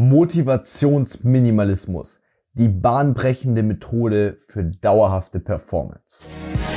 Motivationsminimalismus. 0.00 2.22
Die 2.54 2.70
bahnbrechende 2.70 3.62
Methode 3.62 4.38
für 4.46 4.64
dauerhafte 4.64 5.40
Performance. 5.40 6.26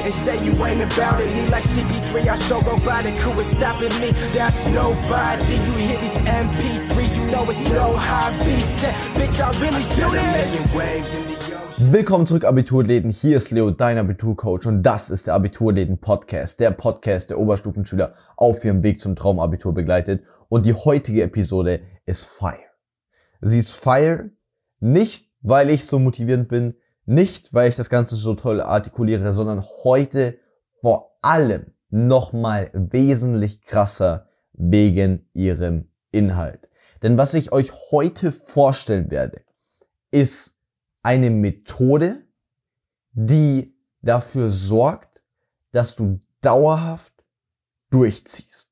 And 0.03 0.13
say 0.13 0.35
you 0.45 0.51
ain't 0.65 0.81
about 0.81 1.21
it, 1.23 1.33
me 1.33 1.47
like 1.49 1.63
CP3, 1.63 2.29
I 2.29 2.35
so 2.37 2.57
robotic, 2.57 3.13
who 3.23 3.31
is 3.39 3.49
stopping 3.49 3.97
me? 4.01 4.11
That's 4.33 4.67
nobody. 4.67 5.53
You 5.53 5.73
hear 5.77 5.97
these 6.01 6.19
MP3s, 6.25 7.17
you 7.17 7.23
know 7.31 7.49
it's 7.49 7.69
no 7.69 7.95
hobby. 7.95 8.59
Said, 8.59 8.93
bitch, 9.15 9.39
I 9.39 9.51
really 9.61 9.85
do 9.95 10.11
this. 10.33 10.75
Willkommen 11.77 12.27
zurück, 12.27 12.43
Abiturläden. 12.43 13.11
Hier 13.11 13.37
ist 13.37 13.51
Leo, 13.51 13.71
dein 13.71 13.97
Abiturcoach, 13.99 14.65
und 14.65 14.83
das 14.83 15.09
ist 15.09 15.27
der 15.27 15.35
Abiturläden 15.35 15.97
Podcast, 15.97 16.59
der 16.59 16.71
Podcast, 16.71 17.29
der 17.29 17.39
Oberstufenschüler 17.39 18.15
auf 18.35 18.65
ihrem 18.65 18.83
Weg 18.83 18.99
zum 18.99 19.15
Traumabitur 19.15 19.73
begleitet. 19.73 20.25
Und 20.49 20.65
die 20.65 20.73
heutige 20.73 21.23
Episode 21.23 21.79
ist 22.05 22.25
Fire. 22.25 22.62
Sie 23.45 23.59
ist 23.59 23.71
Fire 23.71 24.29
nicht, 24.79 25.29
weil 25.41 25.69
ich 25.69 25.85
so 25.85 25.99
motivierend 25.99 26.47
bin, 26.47 26.75
nicht, 27.05 27.53
weil 27.53 27.69
ich 27.69 27.75
das 27.75 27.89
Ganze 27.89 28.15
so 28.15 28.33
toll 28.33 28.61
artikuliere, 28.61 29.33
sondern 29.33 29.63
heute 29.83 30.37
vor 30.81 31.17
allem 31.21 31.73
nochmal 31.89 32.71
wesentlich 32.73 33.61
krasser 33.61 34.29
wegen 34.53 35.29
ihrem 35.33 35.89
Inhalt. 36.11 36.69
Denn 37.01 37.17
was 37.17 37.33
ich 37.33 37.51
euch 37.51 37.71
heute 37.91 38.31
vorstellen 38.31 39.11
werde, 39.11 39.41
ist 40.11 40.59
eine 41.01 41.29
Methode, 41.29 42.23
die 43.11 43.75
dafür 44.01 44.49
sorgt, 44.49 45.21
dass 45.71 45.95
du 45.95 46.21
dauerhaft 46.41 47.13
durchziehst. 47.89 48.71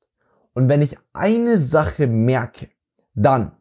Und 0.54 0.68
wenn 0.68 0.82
ich 0.82 0.96
eine 1.12 1.58
Sache 1.60 2.06
merke, 2.06 2.68
dann, 3.14 3.52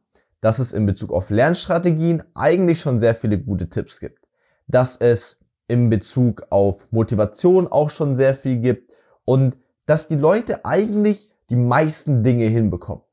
dass 0.41 0.59
es 0.59 0.73
in 0.73 0.85
Bezug 0.85 1.11
auf 1.11 1.29
Lernstrategien 1.29 2.23
eigentlich 2.33 2.81
schon 2.81 2.99
sehr 2.99 3.15
viele 3.15 3.39
gute 3.39 3.69
Tipps 3.69 3.99
gibt. 3.99 4.27
Dass 4.67 4.95
es 4.97 5.39
in 5.67 5.89
Bezug 5.89 6.47
auf 6.49 6.91
Motivation 6.91 7.67
auch 7.67 7.89
schon 7.89 8.17
sehr 8.17 8.35
viel 8.35 8.57
gibt 8.57 8.91
und 9.23 9.57
dass 9.85 10.07
die 10.07 10.15
Leute 10.15 10.65
eigentlich 10.65 11.29
die 11.49 11.55
meisten 11.55 12.23
Dinge 12.23 12.45
hinbekommen. 12.45 13.03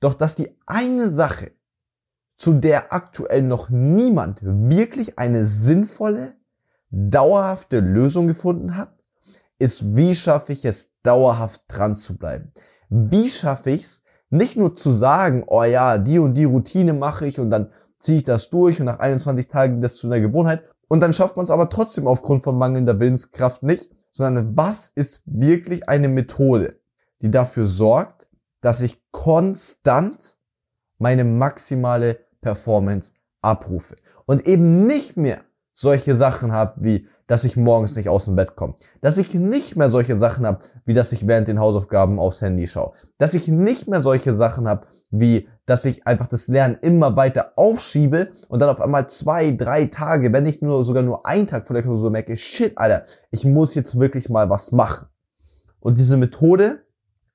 Doch 0.00 0.14
dass 0.14 0.34
die 0.34 0.56
eine 0.66 1.08
Sache, 1.08 1.52
zu 2.36 2.54
der 2.54 2.92
aktuell 2.92 3.42
noch 3.42 3.68
niemand 3.70 4.40
wirklich 4.42 5.18
eine 5.18 5.46
sinnvolle, 5.46 6.34
dauerhafte 6.90 7.80
Lösung 7.80 8.26
gefunden 8.26 8.76
hat, 8.76 8.94
ist, 9.58 9.96
wie 9.96 10.14
schaffe 10.14 10.52
ich 10.52 10.64
es, 10.64 10.92
dauerhaft 11.02 11.62
dran 11.68 11.96
zu 11.96 12.18
bleiben? 12.18 12.52
Wie 12.88 13.30
schaffe 13.30 13.70
ich 13.70 13.84
es, 13.84 14.04
nicht 14.32 14.56
nur 14.56 14.76
zu 14.76 14.90
sagen, 14.90 15.44
oh 15.46 15.62
ja, 15.62 15.98
die 15.98 16.18
und 16.18 16.34
die 16.34 16.44
Routine 16.44 16.94
mache 16.94 17.26
ich 17.26 17.38
und 17.38 17.50
dann 17.50 17.70
ziehe 17.98 18.18
ich 18.18 18.24
das 18.24 18.50
durch 18.50 18.80
und 18.80 18.86
nach 18.86 18.98
21 18.98 19.48
Tagen 19.48 19.82
das 19.82 19.96
zu 19.96 20.06
einer 20.06 20.20
Gewohnheit. 20.20 20.64
Und 20.88 21.00
dann 21.00 21.12
schafft 21.12 21.36
man 21.36 21.44
es 21.44 21.50
aber 21.50 21.68
trotzdem 21.68 22.06
aufgrund 22.06 22.42
von 22.42 22.58
mangelnder 22.58 22.98
Willenskraft 22.98 23.62
nicht, 23.62 23.90
sondern 24.10 24.56
was 24.56 24.88
ist 24.88 25.22
wirklich 25.26 25.88
eine 25.88 26.08
Methode, 26.08 26.80
die 27.20 27.30
dafür 27.30 27.66
sorgt, 27.66 28.26
dass 28.60 28.80
ich 28.80 29.02
konstant 29.10 30.36
meine 30.98 31.24
maximale 31.24 32.20
Performance 32.40 33.12
abrufe 33.42 33.96
und 34.26 34.46
eben 34.46 34.86
nicht 34.86 35.16
mehr 35.16 35.42
solche 35.72 36.14
Sachen 36.14 36.52
habe 36.52 36.74
wie 36.82 37.08
dass 37.32 37.44
ich 37.44 37.56
morgens 37.56 37.96
nicht 37.96 38.10
aus 38.10 38.26
dem 38.26 38.36
Bett 38.36 38.56
komme. 38.56 38.74
Dass 39.00 39.16
ich 39.16 39.32
nicht 39.32 39.74
mehr 39.74 39.88
solche 39.88 40.18
Sachen 40.18 40.44
habe, 40.44 40.58
wie 40.84 40.92
dass 40.92 41.12
ich 41.12 41.26
während 41.26 41.48
den 41.48 41.58
Hausaufgaben 41.58 42.18
aufs 42.18 42.42
Handy 42.42 42.66
schaue. 42.66 42.92
Dass 43.16 43.32
ich 43.32 43.48
nicht 43.48 43.88
mehr 43.88 44.02
solche 44.02 44.34
Sachen 44.34 44.68
habe, 44.68 44.86
wie 45.10 45.48
dass 45.64 45.86
ich 45.86 46.06
einfach 46.06 46.26
das 46.26 46.48
Lernen 46.48 46.76
immer 46.82 47.16
weiter 47.16 47.54
aufschiebe 47.56 48.32
und 48.50 48.60
dann 48.60 48.68
auf 48.68 48.82
einmal 48.82 49.08
zwei, 49.08 49.50
drei 49.50 49.86
Tage, 49.86 50.30
wenn 50.34 50.44
nicht 50.44 50.60
nur 50.60 50.84
sogar 50.84 51.02
nur 51.02 51.24
ein 51.24 51.46
Tag 51.46 51.66
vor 51.66 51.72
der 51.72 51.82
Klausur 51.82 52.10
merke, 52.10 52.36
shit, 52.36 52.76
Alter, 52.76 53.06
ich 53.30 53.46
muss 53.46 53.74
jetzt 53.74 53.98
wirklich 53.98 54.28
mal 54.28 54.50
was 54.50 54.70
machen. 54.70 55.08
Und 55.80 55.96
diese 55.96 56.18
Methode 56.18 56.82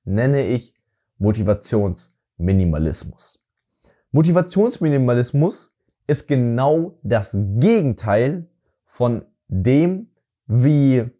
nenne 0.04 0.46
ich 0.46 0.76
Motivationsminimalismus. 1.18 3.40
Motivationsminimalismus 4.12 5.74
ist 6.06 6.28
genau 6.28 7.00
das 7.02 7.36
Gegenteil 7.36 8.46
von 8.84 9.24
dem, 9.48 10.10
wie 10.46 11.10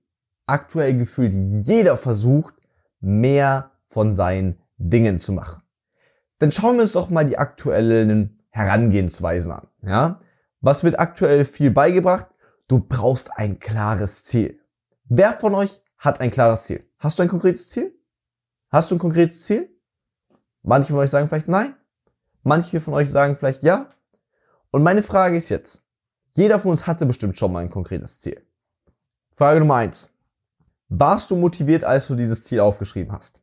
aktuell 0.47 0.97
gefühlt 0.97 1.33
jeder 1.35 1.97
versucht, 1.97 2.55
mehr 3.01 3.73
von 3.89 4.15
seinen 4.15 4.61
Dingen 4.77 5.19
zu 5.19 5.33
machen. 5.33 5.63
Dann 6.39 6.53
schauen 6.53 6.77
wir 6.77 6.83
uns 6.83 6.93
doch 6.93 7.11
mal 7.11 7.27
die 7.27 7.39
aktuellen 7.39 8.39
Herangehensweisen 8.51 9.53
an. 9.53 9.69
Ja? 9.83 10.21
Was 10.61 10.85
wird 10.85 10.99
aktuell 10.99 11.45
viel 11.45 11.71
beigebracht? 11.71 12.27
Du 12.69 12.81
brauchst 12.81 13.37
ein 13.37 13.59
klares 13.59 14.25
Ziel. 14.25 14.61
Wer 15.05 15.33
von 15.41 15.55
euch 15.55 15.83
hat 15.97 16.21
ein 16.21 16.31
klares 16.31 16.65
Ziel? 16.65 16.85
Hast 16.99 17.19
du 17.19 17.23
ein 17.23 17.29
konkretes 17.29 17.71
Ziel? 17.71 17.95
Hast 18.71 18.91
du 18.91 18.97
ein 18.97 18.99
konkretes 18.99 19.45
Ziel? 19.45 19.71
Manche 20.63 20.93
von 20.93 20.99
euch 20.99 21.11
sagen 21.11 21.29
vielleicht 21.29 21.49
nein. 21.49 21.75
Manche 22.43 22.81
von 22.81 22.95
euch 22.95 23.11
sagen 23.11 23.37
vielleicht 23.37 23.63
ja. 23.63 23.89
Und 24.71 24.83
meine 24.83 25.03
Frage 25.03 25.37
ist 25.37 25.49
jetzt, 25.49 25.88
jeder 26.39 26.61
von 26.61 26.71
uns 26.71 26.87
hatte 26.87 27.05
bestimmt 27.05 27.37
schon 27.37 27.53
mal 27.53 27.61
ein 27.61 27.71
konkretes 27.71 28.21
Ziel. 28.21 28.41
Frage 29.35 29.59
Nummer 29.59 29.75
eins: 29.75 30.15
Warst 30.89 31.31
du 31.31 31.37
motiviert, 31.37 31.83
als 31.83 32.07
du 32.07 32.15
dieses 32.15 32.45
Ziel 32.45 32.61
aufgeschrieben 32.61 33.13
hast? 33.13 33.41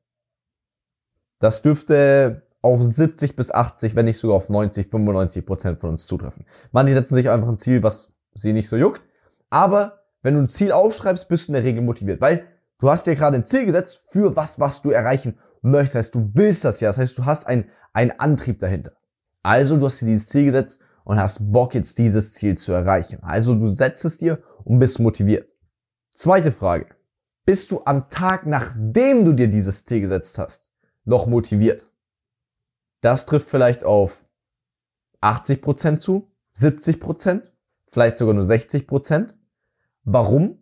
Das 1.39 1.61
dürfte 1.61 2.43
auf 2.61 2.81
70 2.81 3.35
bis 3.35 3.51
80, 3.51 3.95
wenn 3.95 4.05
nicht 4.05 4.17
sogar 4.17 4.37
auf 4.37 4.49
90, 4.49 4.87
95 4.87 5.45
Prozent 5.45 5.79
von 5.81 5.91
uns 5.91 6.07
zutreffen. 6.07 6.45
Manche 6.71 6.93
setzen 6.93 7.15
sich 7.15 7.29
einfach 7.29 7.49
ein 7.49 7.59
Ziel, 7.59 7.83
was 7.83 8.13
sie 8.33 8.53
nicht 8.53 8.69
so 8.69 8.77
juckt. 8.77 9.01
Aber 9.49 10.05
wenn 10.23 10.35
du 10.35 10.39
ein 10.39 10.47
Ziel 10.47 10.71
aufschreibst, 10.71 11.27
bist 11.27 11.47
du 11.47 11.51
in 11.51 11.53
der 11.55 11.63
Regel 11.63 11.83
motiviert, 11.83 12.21
weil 12.21 12.47
du 12.79 12.89
hast 12.89 13.05
dir 13.05 13.15
gerade 13.15 13.35
ein 13.35 13.45
Ziel 13.45 13.65
gesetzt 13.65 14.05
für 14.07 14.35
was, 14.37 14.59
was 14.59 14.81
du 14.81 14.91
erreichen 14.91 15.37
möchtest. 15.61 15.95
Das 15.95 16.05
heißt, 16.05 16.15
du 16.15 16.31
willst 16.33 16.63
das 16.63 16.79
ja. 16.79 16.89
Das 16.89 16.97
heißt, 16.97 17.17
du 17.17 17.25
hast 17.25 17.45
einen, 17.45 17.69
einen 17.91 18.11
Antrieb 18.11 18.59
dahinter. 18.59 18.93
Also, 19.43 19.77
du 19.77 19.85
hast 19.85 20.01
dir 20.01 20.05
dieses 20.05 20.27
Ziel 20.27 20.45
gesetzt 20.45 20.79
und 21.05 21.19
hast 21.19 21.51
Bock 21.53 21.73
jetzt 21.73 21.97
dieses 21.97 22.33
Ziel 22.33 22.57
zu 22.57 22.73
erreichen. 22.73 23.19
Also 23.21 23.55
du 23.55 23.69
setzt 23.69 24.03
es 24.03 24.17
dir 24.17 24.43
und 24.65 24.79
bist 24.79 24.99
motiviert. 24.99 25.47
Zweite 26.13 26.51
Frage. 26.51 26.87
Bist 27.45 27.71
du 27.71 27.81
am 27.85 28.09
Tag, 28.09 28.45
nachdem 28.45 29.23
du 29.23 29.33
dir 29.33 29.47
dieses 29.47 29.85
Ziel 29.85 30.01
gesetzt 30.01 30.39
hast, 30.39 30.71
noch 31.05 31.27
motiviert? 31.27 31.87
Das 33.01 33.27
trifft 33.27 33.47
vielleicht 33.47 33.83
auf 33.83 34.25
80% 35.21 35.99
zu, 35.99 36.31
70%, 36.57 37.43
vielleicht 37.85 38.17
sogar 38.17 38.33
nur 38.33 38.43
60%. 38.43 39.33
Warum? 40.03 40.57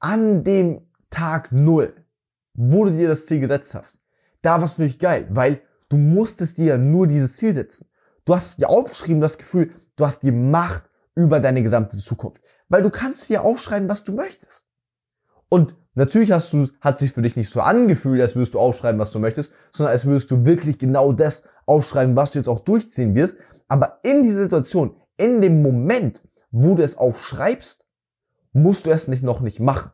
An 0.00 0.44
dem 0.44 0.86
Tag 1.10 1.52
Null, 1.52 1.94
wo 2.54 2.86
du 2.86 2.92
dir 2.92 3.08
das 3.08 3.26
Ziel 3.26 3.40
gesetzt 3.40 3.74
hast, 3.74 4.00
da 4.40 4.56
war 4.56 4.64
es 4.64 4.78
wirklich 4.78 4.98
geil, 4.98 5.26
weil 5.30 5.60
du 5.90 5.98
musstest 5.98 6.56
dir 6.56 6.78
nur 6.78 7.06
dieses 7.06 7.36
Ziel 7.36 7.52
setzen. 7.52 7.91
Du 8.24 8.34
hast 8.34 8.60
dir 8.60 8.68
aufgeschrieben, 8.68 9.20
das 9.20 9.38
Gefühl, 9.38 9.74
du 9.96 10.06
hast 10.06 10.22
die 10.22 10.30
Macht 10.30 10.84
über 11.14 11.40
deine 11.40 11.62
gesamte 11.62 11.98
Zukunft. 11.98 12.40
Weil 12.68 12.82
du 12.82 12.90
kannst 12.90 13.28
dir 13.28 13.42
aufschreiben, 13.42 13.88
was 13.88 14.04
du 14.04 14.12
möchtest. 14.12 14.68
Und 15.48 15.76
natürlich 15.94 16.30
hast 16.30 16.52
du, 16.52 16.68
hat 16.80 16.98
sich 16.98 17.12
für 17.12 17.22
dich 17.22 17.36
nicht 17.36 17.50
so 17.50 17.60
angefühlt, 17.60 18.20
als 18.20 18.36
würdest 18.36 18.54
du 18.54 18.60
aufschreiben, 18.60 19.00
was 19.00 19.10
du 19.10 19.18
möchtest, 19.18 19.54
sondern 19.72 19.92
als 19.92 20.06
würdest 20.06 20.30
du 20.30 20.44
wirklich 20.44 20.78
genau 20.78 21.12
das 21.12 21.44
aufschreiben, 21.66 22.16
was 22.16 22.30
du 22.30 22.38
jetzt 22.38 22.48
auch 22.48 22.60
durchziehen 22.60 23.14
wirst. 23.14 23.38
Aber 23.68 23.98
in 24.02 24.22
dieser 24.22 24.44
Situation, 24.44 24.96
in 25.16 25.40
dem 25.40 25.60
Moment, 25.60 26.22
wo 26.50 26.74
du 26.74 26.82
es 26.82 26.96
aufschreibst, 26.96 27.84
musst 28.52 28.86
du 28.86 28.90
es 28.90 29.08
nicht 29.08 29.22
noch 29.22 29.40
nicht 29.40 29.60
machen. 29.60 29.90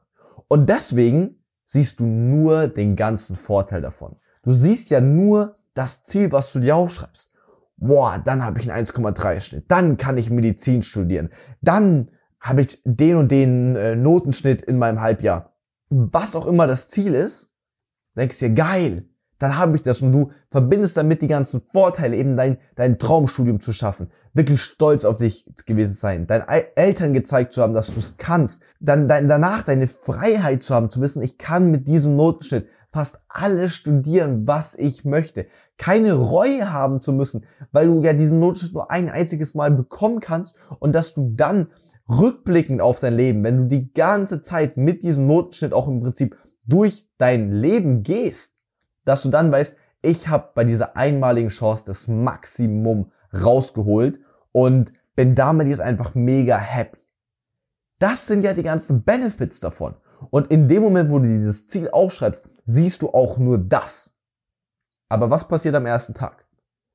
Und 0.49 0.69
deswegen 0.69 1.43
siehst 1.67 2.01
du 2.01 2.05
nur 2.05 2.69
den 2.69 2.95
ganzen 2.95 3.37
Vorteil 3.37 3.81
davon. 3.81 4.17
Du 4.43 4.53
siehst 4.53 4.91
ja 4.91 5.01
nur 5.01 5.57
das 5.75 6.05
Ziel, 6.05 6.31
was 6.33 6.53
du 6.53 6.61
dir 6.61 6.77
aufschreibst 6.77 7.33
boah, 7.79 8.21
dann 8.25 8.45
habe 8.45 8.61
ich 8.61 8.71
einen 8.71 8.87
1,3 8.87 9.41
Schnitt, 9.41 9.71
dann 9.71 9.97
kann 9.97 10.19
ich 10.19 10.31
Medizin 10.31 10.83
studieren, 10.83 11.31
dann 11.61 12.11
habe 12.41 12.61
ich 12.61 12.81
den 12.85 13.17
und 13.17 13.31
den 13.31 13.77
äh, 13.77 13.97
Notenschnitt 13.97 14.63
in 14.63 14.79
meinem 14.79 15.01
Halbjahr. 15.01 15.55
Was 15.89 16.37
auch 16.37 16.47
immer 16.47 16.67
das 16.67 16.89
Ziel 16.89 17.15
ist, 17.15 17.53
denkst 18.17 18.39
dir, 18.39 18.51
geil, 18.51 19.09
dann 19.39 19.57
habe 19.57 19.77
ich 19.77 19.83
das. 19.83 20.03
Und 20.03 20.13
du 20.13 20.31
verbindest 20.51 20.97
damit 20.97 21.23
die 21.23 21.29
ganzen 21.29 21.63
Vorteile, 21.63 22.17
eben 22.17 22.37
dein, 22.37 22.59
dein 22.77 22.99
Traumstudium 22.99 23.61
zu 23.61 23.73
schaffen, 23.73 24.11
wirklich 24.35 24.63
stolz 24.63 25.05
auf 25.05 25.19
dich 25.19 25.47
gewesen 25.67 25.95
sein, 25.95 26.27
deinen 26.27 26.47
Eltern 26.75 27.13
gezeigt 27.13 27.53
zu 27.53 27.63
haben, 27.63 27.75
dass 27.75 27.93
du 27.93 28.01
es 28.01 28.19
kannst, 28.19 28.63
dann 28.81 29.09
dein, 29.09 29.29
danach 29.29 29.63
deine 29.63 29.87
Freiheit 29.87 30.63
zu 30.63 30.75
haben, 30.75 30.91
zu 30.91 31.01
wissen, 31.01 31.23
ich 31.23 31.39
kann 31.39 31.71
mit 31.71 31.89
diesem 31.89 32.17
Notenschnitt 32.17 32.67
fast 32.91 33.23
alles 33.29 33.75
studieren, 33.75 34.47
was 34.47 34.75
ich 34.75 35.05
möchte. 35.05 35.47
Keine 35.77 36.15
Reue 36.15 36.73
haben 36.73 37.01
zu 37.01 37.13
müssen, 37.13 37.45
weil 37.71 37.87
du 37.87 38.03
ja 38.03 38.13
diesen 38.13 38.41
Notenschnitt 38.41 38.73
nur 38.73 38.91
ein 38.91 39.11
einziges 39.11 39.55
Mal 39.55 39.71
bekommen 39.71 40.21
kannst 40.21 40.57
und 40.79 40.95
dass 40.95 41.15
du 41.15 41.33
dann 41.37 41.69
rückblickend 42.09 42.81
auf 42.81 43.01
dein 43.01 43.15
Leben, 43.15 43.45
wenn 43.45 43.57
du 43.59 43.65
die 43.67 43.93
ganze 43.93 44.43
Zeit 44.43 44.77
mit 44.77 45.03
diesem 45.03 45.27
Notenschnitt 45.27 45.75
auch 45.75 45.89
im 45.89 46.01
Prinzip 46.01 46.37
durch 46.65 47.07
dein 47.19 47.53
Leben 47.53 48.03
gehst, 48.03 48.59
dass 49.05 49.23
du 49.23 49.31
dann 49.31 49.53
weißt, 49.53 49.77
ich 50.03 50.29
habe 50.29 50.51
bei 50.55 50.65
dieser 50.65 50.97
einmaligen 50.97 51.49
Chance 51.49 51.85
das 51.87 52.09
Maximum 52.09 53.11
rausgeholt 53.35 54.21
und 54.53 54.93
bin 55.17 55.35
damit 55.35 55.69
jetzt 55.69 55.81
einfach 55.81 56.15
mega 56.15 56.57
happy. 56.57 56.99
Das 57.99 58.27
sind 58.27 58.45
ja 58.45 58.55
die 58.55 58.63
ganzen 58.63 59.03
Benefits 59.03 59.61
davon. 59.61 59.97
Und 60.31 60.51
in 60.51 60.69
dem 60.69 60.83
Moment, 60.83 61.11
wo 61.11 61.19
du 61.19 61.27
dieses 61.27 61.67
Ziel 61.67 61.91
aufschreibst, 61.91 62.49
siehst 62.69 63.03
du 63.03 63.11
auch 63.11 63.39
nur 63.39 63.59
das. 63.59 64.15
Aber 65.09 65.31
was 65.31 65.49
passiert 65.49 65.75
am 65.75 65.87
ersten 65.87 66.15
Tag? 66.15 66.47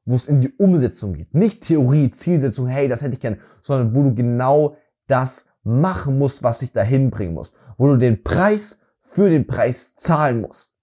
Wo 0.06 0.16
es 0.16 0.28
in 0.28 0.40
die 0.40 0.54
Umsetzung 0.54 1.14
geht. 1.14 1.34
Nicht 1.34 1.64
Theorie, 1.64 2.12
Zielsetzung, 2.12 2.68
hey, 2.68 2.88
das 2.88 3.02
hätte 3.02 3.14
ich 3.14 3.20
gern, 3.20 3.42
sondern 3.62 3.96
wo 3.96 4.04
du 4.04 4.14
genau 4.14 4.78
das 5.08 5.48
machen 5.64 6.20
musst, 6.20 6.44
was 6.44 6.60
dich 6.60 6.74
dahin 6.74 7.10
bringen 7.10 7.34
muss. 7.34 7.54
Wo 7.78 7.88
du 7.88 7.98
den 7.98 8.24
Preis 8.24 8.82
für 9.02 9.30
den 9.30 9.48
Preis 9.48 9.96
zahlen 9.96 10.42
musst. 10.42 10.76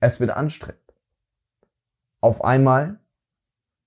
Es 0.00 0.18
wird 0.18 0.30
anstrengend. 0.30 0.80
Auf 2.20 2.42
einmal 2.44 3.00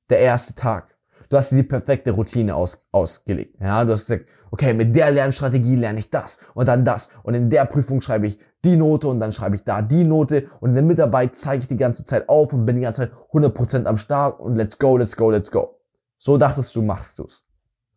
der 0.10 0.20
erste 0.20 0.56
Tag. 0.56 0.95
Du 1.36 1.40
hast 1.40 1.52
dir 1.52 1.58
die 1.58 1.64
perfekte 1.64 2.12
Routine 2.12 2.56
aus, 2.56 2.82
ausgelegt. 2.94 3.58
Ja, 3.60 3.84
du 3.84 3.92
hast 3.92 4.06
gesagt, 4.06 4.26
okay, 4.52 4.74
mit 4.74 4.96
der 4.96 5.12
Lernstrategie 5.12 5.76
lerne 5.76 6.00
ich 6.00 6.10
das 6.10 6.40
und 6.54 6.66
dann 6.66 6.86
das 6.86 7.10
und 7.24 7.34
in 7.34 7.50
der 7.50 7.66
Prüfung 7.66 8.00
schreibe 8.00 8.28
ich 8.28 8.40
die 8.64 8.78
Note 8.78 9.10
und 9.10 9.20
dann 9.20 9.34
schreibe 9.34 9.58
ich 9.58 9.66
da 9.66 9.82
die 9.82 10.06
Note 10.06 10.50
und 10.62 10.70
in 10.70 10.76
der 10.76 10.86
Mitarbeit 10.86 11.36
zeige 11.36 11.64
ich 11.64 11.68
die 11.68 11.76
ganze 11.76 12.06
Zeit 12.06 12.30
auf 12.30 12.54
und 12.54 12.66
bin 12.66 12.78
die 12.78 12.84
ganze 12.84 13.02
Zeit 13.02 13.12
100% 13.34 13.84
am 13.84 13.98
Start 13.98 14.40
und 14.40 14.56
let's 14.56 14.80
go, 14.80 14.96
let's 14.96 15.18
go, 15.18 15.30
let's 15.30 15.52
go. 15.52 15.78
So 16.18 16.38
dachtest 16.38 16.74
du, 16.74 16.82
machst 16.82 17.20
du's. 17.20 17.46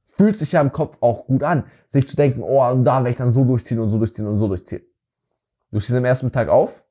Fühlt 0.09 0.37
sich 0.37 0.51
ja 0.51 0.61
im 0.61 0.73
Kopf 0.73 0.97
auch 1.01 1.27
gut 1.27 1.45
an, 1.45 1.63
sich 1.87 2.09
zu 2.09 2.17
denken, 2.17 2.43
oh, 2.43 2.69
und 2.69 2.83
da 2.83 2.97
werde 2.97 3.11
ich 3.11 3.17
dann 3.19 3.33
so 3.33 3.45
durchziehen 3.45 3.79
und 3.79 3.91
so 3.91 3.99
durchziehen 3.99 4.27
und 4.27 4.39
so 4.39 4.49
durchziehen. 4.49 4.83
Du 5.71 5.79
stehst 5.79 5.97
am 5.97 6.05
ersten 6.05 6.33
Tag 6.33 6.49
auf 6.49 6.83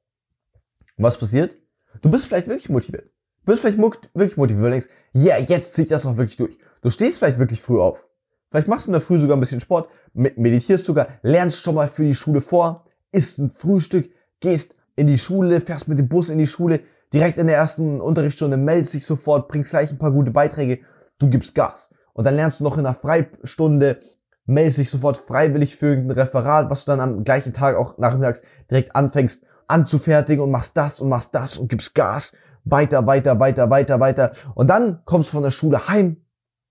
und 0.97 1.03
was 1.03 1.17
passiert? 1.17 1.57
Du 2.01 2.09
bist 2.09 2.25
vielleicht 2.25 2.47
wirklich 2.47 2.69
motiviert. 2.69 3.11
Bist 3.47 3.61
vielleicht 3.61 3.77
wirklich 3.79 4.35
motiviert, 4.35 4.63
weil 4.63 4.71
denkst, 4.71 4.89
ja, 5.13 5.35
yeah, 5.35 5.45
jetzt 5.47 5.73
zieht 5.73 5.89
das 5.89 6.05
auch 6.05 6.17
wirklich 6.17 6.35
durch. 6.35 6.57
Du 6.81 6.89
stehst 6.89 7.17
vielleicht 7.17 7.39
wirklich 7.39 7.61
früh 7.61 7.79
auf. 7.79 8.05
Vielleicht 8.51 8.67
machst 8.67 8.87
du 8.87 8.89
in 8.89 8.93
der 8.93 9.01
Früh 9.01 9.19
sogar 9.19 9.37
ein 9.37 9.39
bisschen 9.39 9.61
Sport, 9.61 9.89
meditierst 10.13 10.85
sogar, 10.85 11.07
lernst 11.21 11.61
schon 11.61 11.75
mal 11.75 11.87
für 11.87 12.03
die 12.03 12.13
Schule 12.13 12.41
vor, 12.41 12.85
isst 13.13 13.39
ein 13.39 13.49
Frühstück, 13.49 14.09
gehst 14.41 14.75
in 14.97 15.07
die 15.07 15.17
Schule, 15.17 15.61
fährst 15.61 15.87
mit 15.87 15.97
dem 15.97 16.09
Bus 16.09 16.29
in 16.29 16.39
die 16.39 16.47
Schule, 16.47 16.81
direkt 17.13 17.37
in 17.37 17.47
der 17.47 17.55
ersten 17.55 18.01
Unterrichtsstunde 18.01 18.57
meldest 18.57 18.93
dich 18.93 19.05
sofort, 19.05 19.47
bringst 19.47 19.71
gleich 19.71 19.91
ein 19.91 19.97
paar 19.97 20.11
gute 20.11 20.31
Beiträge, 20.31 20.79
du 21.17 21.29
gibst 21.29 21.55
Gas. 21.55 21.95
Und 22.11 22.25
dann 22.25 22.35
lernst 22.35 22.59
du 22.59 22.65
noch 22.65 22.77
in 22.77 22.85
einer 22.85 22.95
Freistunde, 22.95 24.01
meldest 24.45 24.79
dich 24.79 24.89
sofort 24.89 25.17
freiwillig 25.17 25.77
für 25.77 25.93
ein 25.93 26.11
Referat, 26.11 26.69
was 26.69 26.83
du 26.83 26.91
dann 26.91 26.99
am 26.99 27.23
gleichen 27.23 27.53
Tag 27.53 27.77
auch 27.77 27.97
nachmittags 27.97 28.43
direkt 28.69 28.93
anfängst 28.93 29.45
anzufertigen 29.69 30.43
und 30.43 30.51
machst 30.51 30.75
das 30.75 30.99
und 30.99 31.07
machst 31.07 31.33
das 31.33 31.57
und 31.57 31.69
gibst 31.69 31.95
Gas. 31.95 32.33
Weiter, 32.69 33.07
weiter, 33.07 33.39
weiter, 33.39 33.69
weiter, 33.69 33.99
weiter. 33.99 34.31
Und 34.55 34.69
dann 34.69 35.03
kommst 35.05 35.29
du 35.29 35.33
von 35.33 35.43
der 35.43 35.51
Schule 35.51 35.87
heim. 35.87 36.17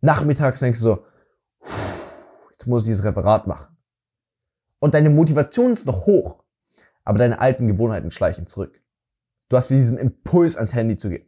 Nachmittags 0.00 0.60
denkst 0.60 0.80
du 0.80 0.84
so, 0.84 1.04
jetzt 2.52 2.66
muss 2.66 2.82
ich 2.82 2.88
dieses 2.88 3.04
Referat 3.04 3.46
machen. 3.46 3.76
Und 4.78 4.94
deine 4.94 5.10
Motivation 5.10 5.72
ist 5.72 5.86
noch 5.86 6.06
hoch, 6.06 6.44
aber 7.04 7.18
deine 7.18 7.40
alten 7.40 7.66
Gewohnheiten 7.66 8.10
schleichen 8.10 8.46
zurück. 8.46 8.80
Du 9.48 9.56
hast 9.56 9.70
wie 9.70 9.76
diesen 9.76 9.98
Impuls 9.98 10.56
ans 10.56 10.74
Handy 10.74 10.96
zu 10.96 11.08
gehen. 11.08 11.26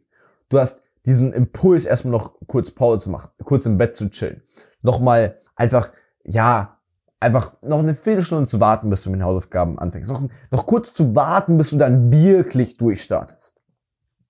Du 0.49 0.59
hast 0.59 0.83
diesen 1.05 1.33
Impuls 1.33 1.85
erstmal 1.85 2.11
noch 2.11 2.35
kurz 2.47 2.71
Pause 2.71 2.99
zu 2.99 3.09
machen, 3.09 3.31
kurz 3.43 3.65
im 3.65 3.77
Bett 3.77 3.95
zu 3.95 4.09
chillen. 4.09 4.43
Nochmal 4.81 5.39
einfach, 5.55 5.91
ja, 6.23 6.79
einfach 7.19 7.53
noch 7.61 7.79
eine 7.79 7.95
Viertelstunde 7.95 8.47
zu 8.47 8.59
warten, 8.59 8.89
bis 8.89 9.03
du 9.03 9.09
mit 9.09 9.19
den 9.19 9.25
Hausaufgaben 9.25 9.79
anfängst. 9.79 10.11
Noch, 10.11 10.23
noch 10.51 10.65
kurz 10.65 10.93
zu 10.93 11.15
warten, 11.15 11.57
bis 11.57 11.71
du 11.71 11.77
dann 11.77 12.11
wirklich 12.11 12.77
durchstartest. 12.77 13.58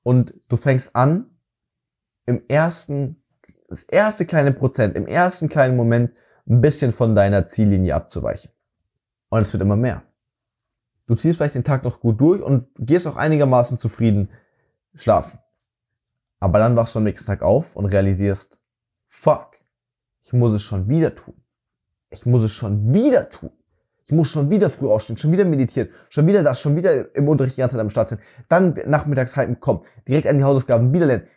Und 0.03 0.33
du 0.47 0.57
fängst 0.57 0.95
an, 0.95 1.29
im 2.25 2.43
ersten, 2.47 3.23
das 3.67 3.83
erste 3.83 4.25
kleine 4.25 4.53
Prozent, 4.53 4.95
im 4.95 5.07
ersten 5.07 5.49
kleinen 5.49 5.75
Moment 5.75 6.11
ein 6.47 6.61
bisschen 6.61 6.93
von 6.93 7.15
deiner 7.15 7.47
Ziellinie 7.47 7.95
abzuweichen. 7.95 8.51
Und 9.29 9.41
es 9.41 9.53
wird 9.53 9.61
immer 9.61 9.75
mehr. 9.75 10.03
Du 11.05 11.15
ziehst 11.15 11.37
vielleicht 11.37 11.55
den 11.55 11.63
Tag 11.63 11.83
noch 11.83 11.99
gut 11.99 12.21
durch 12.21 12.41
und 12.41 12.67
gehst 12.77 13.07
auch 13.07 13.17
einigermaßen 13.17 13.79
zufrieden 13.79 14.29
schlafen. 14.93 15.39
Aber 16.39 16.59
dann 16.59 16.75
wachst 16.75 16.95
du 16.95 16.99
am 16.99 17.05
nächsten 17.05 17.27
Tag 17.27 17.41
auf 17.41 17.75
und 17.75 17.85
realisierst, 17.85 18.59
fuck, 19.07 19.57
ich 20.23 20.33
muss 20.33 20.53
es 20.53 20.61
schon 20.61 20.87
wieder 20.87 21.15
tun. 21.15 21.35
Ich 22.11 22.25
muss 22.25 22.43
es 22.43 22.51
schon 22.51 22.93
wieder 22.93 23.29
tun. 23.29 23.51
Ich 24.09 24.15
muss 24.15 24.29
schon 24.29 24.49
wieder 24.49 24.71
früh 24.71 24.87
aufstehen, 24.87 25.17
schon 25.17 25.31
wieder 25.31 25.45
meditieren, 25.45 25.89
schon 26.09 26.25
wieder 26.25 26.41
das, 26.41 26.59
schon 26.59 26.75
wieder 26.75 27.15
im 27.15 27.27
Unterricht 27.27 27.57
die 27.57 27.61
ganze 27.61 27.75
Zeit 27.75 27.81
am 27.81 27.91
Start 27.91 28.09
sein. 28.09 28.17
Dann 28.47 28.75
nachmittags 28.87 29.37
halten, 29.37 29.59
kommen, 29.59 29.81
direkt 30.07 30.27
an 30.27 30.39
die 30.39 30.43
Hausaufgaben 30.43 30.91
wieder 30.91 31.05
lernen. 31.05 31.27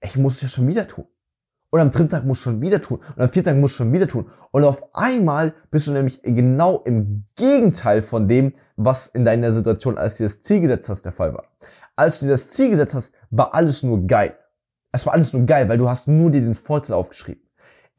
Ich 0.00 0.16
muss 0.16 0.36
es 0.36 0.42
ja 0.42 0.48
schon 0.48 0.68
wieder 0.68 0.86
tun. 0.86 1.06
Und 1.70 1.80
am 1.80 1.90
dritten 1.90 2.08
Tag 2.08 2.24
muss 2.24 2.38
schon 2.38 2.60
wieder 2.60 2.80
tun. 2.80 3.00
Und 3.16 3.20
am 3.20 3.30
vierten 3.30 3.48
Tag 3.48 3.56
muss 3.56 3.72
schon 3.72 3.92
wieder 3.92 4.06
tun. 4.06 4.30
Und 4.52 4.62
auf 4.62 4.94
einmal 4.94 5.54
bist 5.72 5.88
du 5.88 5.92
nämlich 5.92 6.22
genau 6.22 6.78
im 6.84 7.24
Gegenteil 7.34 8.00
von 8.00 8.28
dem, 8.28 8.52
was 8.76 9.08
in 9.08 9.24
deiner 9.24 9.50
Situation, 9.50 9.98
als 9.98 10.14
du 10.14 10.22
das 10.22 10.40
Ziel 10.40 10.60
gesetzt 10.60 10.88
hast, 10.88 11.02
der 11.02 11.12
Fall 11.12 11.34
war. 11.34 11.46
Als 11.96 12.20
du 12.20 12.28
das 12.28 12.48
Ziel 12.50 12.70
gesetzt 12.70 12.94
hast, 12.94 13.12
war 13.30 13.54
alles 13.54 13.82
nur 13.82 14.06
geil. 14.06 14.36
Es 14.92 15.04
war 15.04 15.14
alles 15.14 15.32
nur 15.32 15.46
geil, 15.46 15.68
weil 15.68 15.78
du 15.78 15.88
hast 15.88 16.06
nur 16.06 16.30
dir 16.30 16.42
den 16.42 16.54
Vorteil 16.54 16.94
aufgeschrieben. 16.94 17.42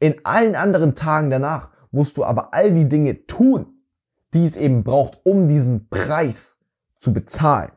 In 0.00 0.14
allen 0.24 0.56
anderen 0.56 0.94
Tagen 0.94 1.28
danach 1.28 1.68
musst 1.90 2.16
du 2.16 2.24
aber 2.24 2.54
all 2.54 2.72
die 2.72 2.88
Dinge 2.88 3.26
tun, 3.26 3.71
die 4.34 4.44
es 4.44 4.56
eben 4.56 4.84
braucht, 4.84 5.20
um 5.24 5.48
diesen 5.48 5.88
Preis 5.88 6.60
zu 7.00 7.12
bezahlen. 7.12 7.72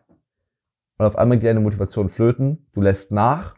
Und 0.98 1.06
auf 1.06 1.18
einmal 1.18 1.38
geht 1.38 1.50
deine 1.50 1.60
Motivation 1.60 2.10
flöten, 2.10 2.68
du 2.74 2.82
lässt 2.82 3.12
nach, 3.12 3.56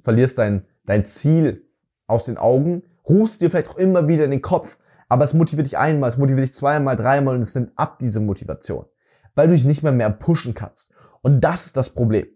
verlierst 0.00 0.38
dein, 0.38 0.66
dein 0.84 1.04
Ziel 1.04 1.66
aus 2.06 2.24
den 2.24 2.36
Augen, 2.36 2.82
rufst 3.08 3.40
dir 3.40 3.50
vielleicht 3.50 3.70
auch 3.70 3.78
immer 3.78 4.08
wieder 4.08 4.24
in 4.24 4.30
den 4.30 4.42
Kopf, 4.42 4.78
aber 5.08 5.24
es 5.24 5.34
motiviert 5.34 5.66
dich 5.66 5.78
einmal, 5.78 6.10
es 6.10 6.18
motiviert 6.18 6.48
dich 6.48 6.54
zweimal, 6.54 6.96
dreimal 6.96 7.36
und 7.36 7.42
es 7.42 7.54
nimmt 7.54 7.72
ab 7.76 7.98
diese 7.98 8.20
Motivation, 8.20 8.84
weil 9.34 9.48
du 9.48 9.54
dich 9.54 9.64
nicht 9.64 9.82
mehr 9.82 9.92
mehr 9.92 10.10
pushen 10.10 10.54
kannst. 10.54 10.92
Und 11.22 11.40
das 11.40 11.66
ist 11.66 11.76
das 11.76 11.90
Problem. 11.90 12.26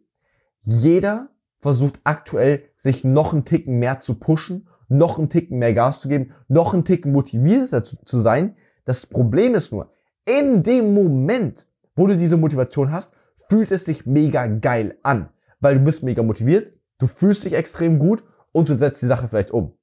Jeder 0.62 1.28
versucht 1.58 2.00
aktuell, 2.04 2.64
sich 2.76 3.04
noch 3.04 3.32
einen 3.32 3.44
Ticken 3.44 3.78
mehr 3.78 4.00
zu 4.00 4.18
pushen, 4.18 4.68
noch 4.88 5.18
einen 5.18 5.28
Ticken 5.28 5.58
mehr 5.58 5.74
Gas 5.74 6.00
zu 6.00 6.08
geben, 6.08 6.32
noch 6.48 6.74
einen 6.74 6.84
Ticken 6.84 7.12
motivierter 7.12 7.84
zu, 7.84 7.96
zu 8.04 8.18
sein. 8.18 8.56
Das 8.90 9.06
Problem 9.06 9.54
ist 9.54 9.70
nur, 9.70 9.92
in 10.24 10.64
dem 10.64 10.94
Moment, 10.94 11.68
wo 11.94 12.08
du 12.08 12.16
diese 12.16 12.36
Motivation 12.36 12.90
hast, 12.90 13.14
fühlt 13.48 13.70
es 13.70 13.84
sich 13.84 14.04
mega 14.04 14.48
geil 14.48 14.98
an, 15.04 15.28
weil 15.60 15.78
du 15.78 15.84
bist 15.84 16.02
mega 16.02 16.24
motiviert, 16.24 16.72
du 16.98 17.06
fühlst 17.06 17.44
dich 17.44 17.52
extrem 17.52 18.00
gut 18.00 18.24
und 18.50 18.68
du 18.68 18.74
setzt 18.74 19.00
die 19.00 19.06
Sache 19.06 19.28
vielleicht 19.28 19.52
um. 19.52 19.78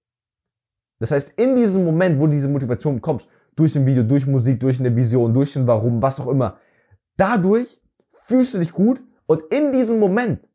Das 1.00 1.12
heißt, 1.12 1.40
in 1.40 1.56
diesem 1.56 1.86
Moment, 1.86 2.20
wo 2.20 2.26
du 2.26 2.34
diese 2.34 2.50
Motivation 2.50 2.96
bekommst, 2.96 3.30
durch 3.56 3.78
ein 3.78 3.86
Video, 3.86 4.04
durch 4.04 4.28
Musik, 4.28 4.60
durch 4.60 4.78
eine 4.78 4.94
Vision, 4.94 5.34
durch 5.34 5.56
ein 5.56 5.66
Warum, 5.68 6.02
was 6.02 6.20
auch 6.20 6.28
immer, 6.28 6.58
dadurch 7.16 7.80
fühlst 8.12 8.56
du 8.56 8.60
dich 8.60 8.74
gut 8.74 9.02
und 9.26 9.42
in 9.54 9.72
diesem 9.72 10.02
Moment 10.02 10.46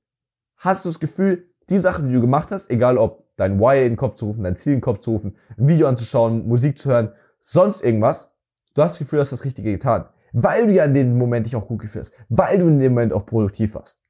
hast 0.56 0.84
du 0.84 0.90
das 0.90 1.00
Gefühl, 1.00 1.48
die 1.70 1.78
Sachen, 1.78 2.08
die 2.08 2.14
du 2.14 2.20
gemacht 2.20 2.50
hast, 2.50 2.68
egal 2.70 2.98
ob 2.98 3.24
dein 3.36 3.58
Why 3.58 3.86
in 3.86 3.92
den 3.92 3.96
Kopf 3.96 4.16
zu 4.16 4.26
rufen, 4.26 4.44
dein 4.44 4.56
Ziel 4.56 4.74
in 4.74 4.78
den 4.80 4.82
Kopf 4.82 5.00
zu 5.00 5.12
rufen, 5.12 5.36
ein 5.56 5.68
Video 5.68 5.88
anzuschauen, 5.88 6.46
Musik 6.46 6.76
zu 6.76 6.90
hören, 6.90 7.14
sonst 7.40 7.82
irgendwas, 7.82 8.31
du 8.74 8.82
hast 8.82 8.92
das 8.92 8.98
Gefühl, 8.98 9.18
du 9.18 9.20
hast 9.22 9.32
das 9.32 9.44
Richtige 9.44 9.72
getan. 9.72 10.06
Weil 10.32 10.66
du 10.66 10.72
ja 10.72 10.84
in 10.84 10.94
dem 10.94 11.18
Moment 11.18 11.46
dich 11.46 11.56
auch 11.56 11.68
gut 11.68 11.80
gefühlst, 11.80 12.14
weil 12.28 12.58
du 12.58 12.68
in 12.68 12.78
dem 12.78 12.94
Moment 12.94 13.12
auch 13.12 13.26
produktiv 13.26 13.74
warst. 13.74 14.00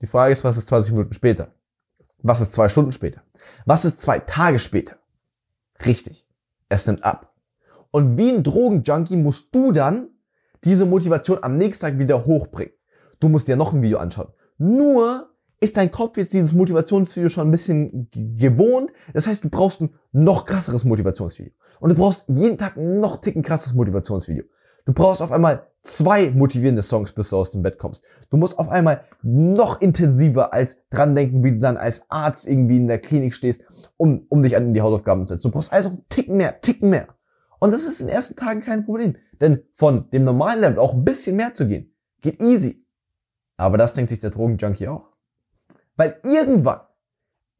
Die 0.00 0.06
Frage 0.06 0.32
ist, 0.32 0.44
was 0.44 0.56
ist 0.56 0.68
20 0.68 0.92
Minuten 0.92 1.12
später? 1.12 1.48
Was 2.22 2.40
ist 2.40 2.52
zwei 2.52 2.68
Stunden 2.68 2.92
später? 2.92 3.22
Was 3.66 3.84
ist 3.84 4.00
zwei 4.00 4.20
Tage 4.20 4.58
später? 4.58 4.96
Richtig, 5.84 6.28
es 6.68 6.86
nimmt 6.86 7.04
ab. 7.04 7.34
Und 7.90 8.16
wie 8.16 8.30
ein 8.30 8.44
Drogenjunkie 8.44 9.16
musst 9.16 9.54
du 9.54 9.72
dann 9.72 10.08
diese 10.64 10.86
Motivation 10.86 11.38
am 11.42 11.56
nächsten 11.56 11.86
Tag 11.86 11.98
wieder 11.98 12.24
hochbringen. 12.24 12.72
Du 13.18 13.28
musst 13.28 13.48
dir 13.48 13.56
noch 13.56 13.72
ein 13.72 13.82
Video 13.82 13.98
anschauen. 13.98 14.28
Nur 14.58 15.31
ist 15.62 15.76
dein 15.76 15.92
Kopf 15.92 16.16
jetzt 16.16 16.32
dieses 16.32 16.52
Motivationsvideo 16.52 17.28
schon 17.28 17.46
ein 17.46 17.50
bisschen 17.52 18.08
gewohnt. 18.12 18.92
Das 19.14 19.26
heißt, 19.26 19.44
du 19.44 19.48
brauchst 19.48 19.80
ein 19.80 19.94
noch 20.10 20.44
krasseres 20.44 20.84
Motivationsvideo. 20.84 21.52
Und 21.78 21.90
du 21.90 21.94
brauchst 21.94 22.28
jeden 22.28 22.58
Tag 22.58 22.76
ein 22.76 22.98
noch 22.98 23.20
ticken 23.20 23.42
krasses 23.42 23.72
Motivationsvideo. 23.72 24.44
Du 24.84 24.92
brauchst 24.92 25.22
auf 25.22 25.30
einmal 25.30 25.68
zwei 25.84 26.32
motivierende 26.32 26.82
Songs, 26.82 27.12
bis 27.12 27.30
du 27.30 27.36
aus 27.36 27.52
dem 27.52 27.62
Bett 27.62 27.78
kommst. 27.78 28.02
Du 28.30 28.36
musst 28.36 28.58
auf 28.58 28.68
einmal 28.68 29.04
noch 29.22 29.80
intensiver 29.80 30.52
als 30.52 30.78
dran 30.90 31.14
denken, 31.14 31.44
wie 31.44 31.52
du 31.52 31.58
dann 31.60 31.76
als 31.76 32.10
Arzt 32.10 32.48
irgendwie 32.48 32.78
in 32.78 32.88
der 32.88 32.98
Klinik 32.98 33.34
stehst, 33.34 33.62
um, 33.96 34.26
um 34.28 34.42
dich 34.42 34.56
an 34.56 34.74
die 34.74 34.82
Hausaufgaben 34.82 35.28
zu 35.28 35.34
setzen. 35.34 35.48
Du 35.48 35.52
brauchst 35.52 35.72
also 35.72 35.90
einen 35.90 36.08
Ticken 36.08 36.36
mehr, 36.36 36.60
Ticken 36.60 36.90
mehr. 36.90 37.06
Und 37.60 37.72
das 37.72 37.84
ist 37.84 38.00
in 38.00 38.08
den 38.08 38.16
ersten 38.16 38.34
Tagen 38.34 38.60
kein 38.60 38.84
Problem. 38.84 39.14
Denn 39.40 39.62
von 39.74 40.10
dem 40.10 40.24
normalen 40.24 40.60
Level 40.60 40.80
auch 40.80 40.94
ein 40.94 41.04
bisschen 41.04 41.36
mehr 41.36 41.54
zu 41.54 41.68
gehen, 41.68 41.94
geht 42.20 42.42
easy. 42.42 42.84
Aber 43.56 43.78
das 43.78 43.92
denkt 43.92 44.10
sich 44.10 44.18
der 44.18 44.30
Drogenjunkie 44.30 44.88
auch. 44.88 45.11
Weil 45.96 46.18
irgendwann, 46.22 46.80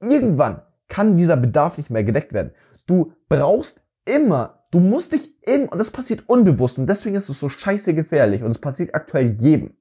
irgendwann 0.01 0.63
kann 0.89 1.17
dieser 1.17 1.37
Bedarf 1.37 1.79
nicht 1.79 1.91
mehr 1.91 2.05
gedeckt 2.05 2.33
werden. 2.33 2.53
Du 2.87 3.13
brauchst 3.29 3.83
immer, 4.05 4.65
du 4.71 4.81
musst 4.81 5.13
dich 5.13 5.43
in, 5.43 5.69
und 5.69 5.79
das 5.79 5.91
passiert 5.91 6.29
unbewusst, 6.29 6.79
und 6.79 6.87
deswegen 6.87 7.17
ist 7.17 7.29
es 7.29 7.41
so 7.41 7.49
scheiße 7.49 7.95
gefährlich, 7.95 8.43
und 8.43 8.51
es 8.51 8.59
passiert 8.59 8.95
aktuell 8.95 9.33
jedem. 9.33 9.75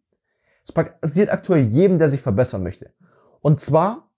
Es 0.63 0.71
passiert 0.71 1.31
aktuell 1.31 1.63
jedem, 1.63 1.99
der 1.99 2.09
sich 2.09 2.21
verbessern 2.21 2.63
möchte. 2.63 2.93
Und 3.41 3.59
zwar 3.61 4.11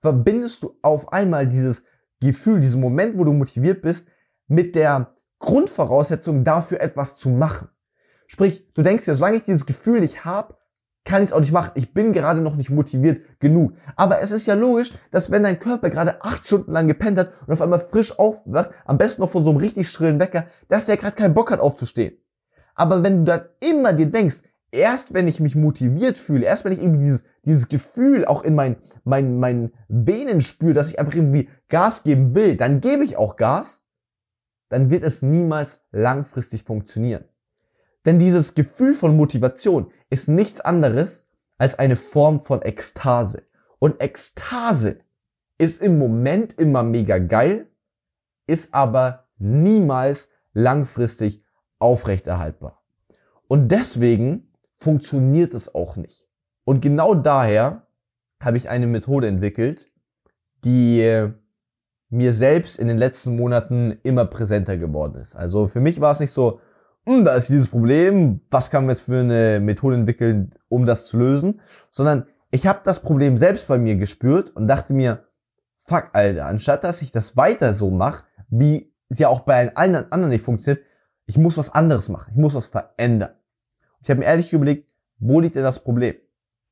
verbindest 0.00 0.62
du 0.62 0.76
auf 0.82 1.12
einmal 1.12 1.46
dieses 1.46 1.84
Gefühl, 2.20 2.60
diesen 2.60 2.80
Moment, 2.80 3.18
wo 3.18 3.24
du 3.24 3.32
motiviert 3.32 3.82
bist, 3.82 4.08
mit 4.46 4.74
der 4.74 5.14
Grundvoraussetzung 5.40 6.44
dafür 6.44 6.80
etwas 6.80 7.16
zu 7.16 7.30
machen. 7.30 7.68
Sprich, 8.26 8.72
du 8.74 8.82
denkst 8.82 9.06
dir, 9.06 9.14
solange 9.14 9.38
ich 9.38 9.42
dieses 9.42 9.66
Gefühl 9.66 10.00
nicht 10.00 10.24
habe, 10.24 10.56
kann 11.04 11.22
ich 11.22 11.30
es 11.30 11.32
auch 11.32 11.40
nicht 11.40 11.52
machen. 11.52 11.72
Ich 11.74 11.94
bin 11.94 12.12
gerade 12.12 12.40
noch 12.40 12.56
nicht 12.56 12.70
motiviert 12.70 13.22
genug. 13.40 13.72
Aber 13.96 14.20
es 14.20 14.30
ist 14.30 14.46
ja 14.46 14.54
logisch, 14.54 14.92
dass 15.10 15.30
wenn 15.30 15.42
dein 15.42 15.58
Körper 15.58 15.90
gerade 15.90 16.22
acht 16.22 16.46
Stunden 16.46 16.72
lang 16.72 16.88
gepennt 16.88 17.18
hat 17.18 17.32
und 17.46 17.52
auf 17.52 17.62
einmal 17.62 17.80
frisch 17.80 18.18
aufwacht, 18.18 18.70
am 18.84 18.98
besten 18.98 19.22
noch 19.22 19.30
von 19.30 19.44
so 19.44 19.50
einem 19.50 19.58
richtig 19.58 19.88
schrillen 19.88 20.20
Wecker, 20.20 20.44
dass 20.68 20.86
der 20.86 20.96
gerade 20.96 21.16
keinen 21.16 21.34
Bock 21.34 21.50
hat 21.50 21.60
aufzustehen. 21.60 22.16
Aber 22.74 23.02
wenn 23.02 23.18
du 23.18 23.24
dann 23.24 23.44
immer 23.60 23.92
dir 23.92 24.06
denkst, 24.06 24.42
erst 24.72 25.14
wenn 25.14 25.28
ich 25.28 25.40
mich 25.40 25.56
motiviert 25.56 26.18
fühle, 26.18 26.46
erst 26.46 26.64
wenn 26.64 26.72
ich 26.72 26.82
irgendwie 26.82 27.04
dieses, 27.04 27.26
dieses 27.44 27.68
Gefühl 27.68 28.24
auch 28.24 28.42
in 28.42 28.54
meinen 28.54 28.76
mein, 29.04 29.38
mein 29.38 29.72
Venen 29.88 30.40
spüre, 30.40 30.74
dass 30.74 30.90
ich 30.90 30.98
einfach 30.98 31.14
irgendwie 31.14 31.48
Gas 31.68 32.02
geben 32.02 32.34
will, 32.34 32.56
dann 32.56 32.80
gebe 32.80 33.04
ich 33.04 33.16
auch 33.16 33.36
Gas, 33.36 33.84
dann 34.68 34.90
wird 34.90 35.02
es 35.02 35.22
niemals 35.22 35.86
langfristig 35.90 36.64
funktionieren. 36.64 37.24
Denn 38.04 38.18
dieses 38.18 38.54
Gefühl 38.54 38.94
von 38.94 39.16
Motivation 39.16 39.90
ist 40.08 40.28
nichts 40.28 40.60
anderes 40.60 41.28
als 41.58 41.78
eine 41.78 41.96
Form 41.96 42.40
von 42.40 42.62
Ekstase. 42.62 43.42
Und 43.78 44.00
Ekstase 44.00 45.00
ist 45.58 45.82
im 45.82 45.98
Moment 45.98 46.58
immer 46.58 46.82
mega 46.82 47.18
geil, 47.18 47.66
ist 48.46 48.72
aber 48.74 49.26
niemals 49.38 50.30
langfristig 50.52 51.44
aufrechterhaltbar. 51.78 52.82
Und 53.46 53.68
deswegen 53.68 54.52
funktioniert 54.78 55.54
es 55.54 55.74
auch 55.74 55.96
nicht. 55.96 56.26
Und 56.64 56.80
genau 56.80 57.14
daher 57.14 57.86
habe 58.40 58.56
ich 58.56 58.70
eine 58.70 58.86
Methode 58.86 59.28
entwickelt, 59.28 59.92
die 60.64 61.28
mir 62.08 62.32
selbst 62.32 62.78
in 62.78 62.88
den 62.88 62.98
letzten 62.98 63.36
Monaten 63.36 63.98
immer 64.02 64.24
präsenter 64.24 64.76
geworden 64.76 65.16
ist. 65.20 65.36
Also 65.36 65.68
für 65.68 65.80
mich 65.80 66.00
war 66.00 66.12
es 66.12 66.20
nicht 66.20 66.32
so, 66.32 66.60
da 67.06 67.34
ist 67.34 67.48
dieses 67.48 67.68
Problem, 67.68 68.40
was 68.50 68.70
kann 68.70 68.84
man 68.84 68.94
jetzt 68.94 69.02
für 69.02 69.20
eine 69.20 69.60
Methode 69.60 69.96
entwickeln, 69.96 70.52
um 70.68 70.86
das 70.86 71.06
zu 71.06 71.18
lösen, 71.18 71.60
sondern 71.90 72.26
ich 72.50 72.66
habe 72.66 72.80
das 72.84 73.00
Problem 73.00 73.36
selbst 73.36 73.68
bei 73.68 73.78
mir 73.78 73.96
gespürt 73.96 74.54
und 74.56 74.68
dachte 74.68 74.92
mir, 74.92 75.24
fuck, 75.84 76.10
Alter, 76.12 76.46
anstatt 76.46 76.84
dass 76.84 77.02
ich 77.02 77.12
das 77.12 77.36
weiter 77.36 77.74
so 77.74 77.90
mache, 77.90 78.24
wie 78.48 78.92
es 79.08 79.18
ja 79.18 79.28
auch 79.28 79.40
bei 79.40 79.74
allen 79.74 80.10
anderen 80.12 80.30
nicht 80.30 80.44
funktioniert, 80.44 80.84
ich 81.26 81.38
muss 81.38 81.58
was 81.58 81.74
anderes 81.74 82.08
machen, 82.08 82.32
ich 82.32 82.40
muss 82.40 82.54
was 82.54 82.66
verändern. 82.66 83.30
Und 83.30 84.02
ich 84.02 84.10
habe 84.10 84.20
mir 84.20 84.26
ehrlich 84.26 84.52
überlegt, 84.52 84.92
wo 85.18 85.40
liegt 85.40 85.54
denn 85.56 85.62
das 85.62 85.82
Problem? 85.82 86.16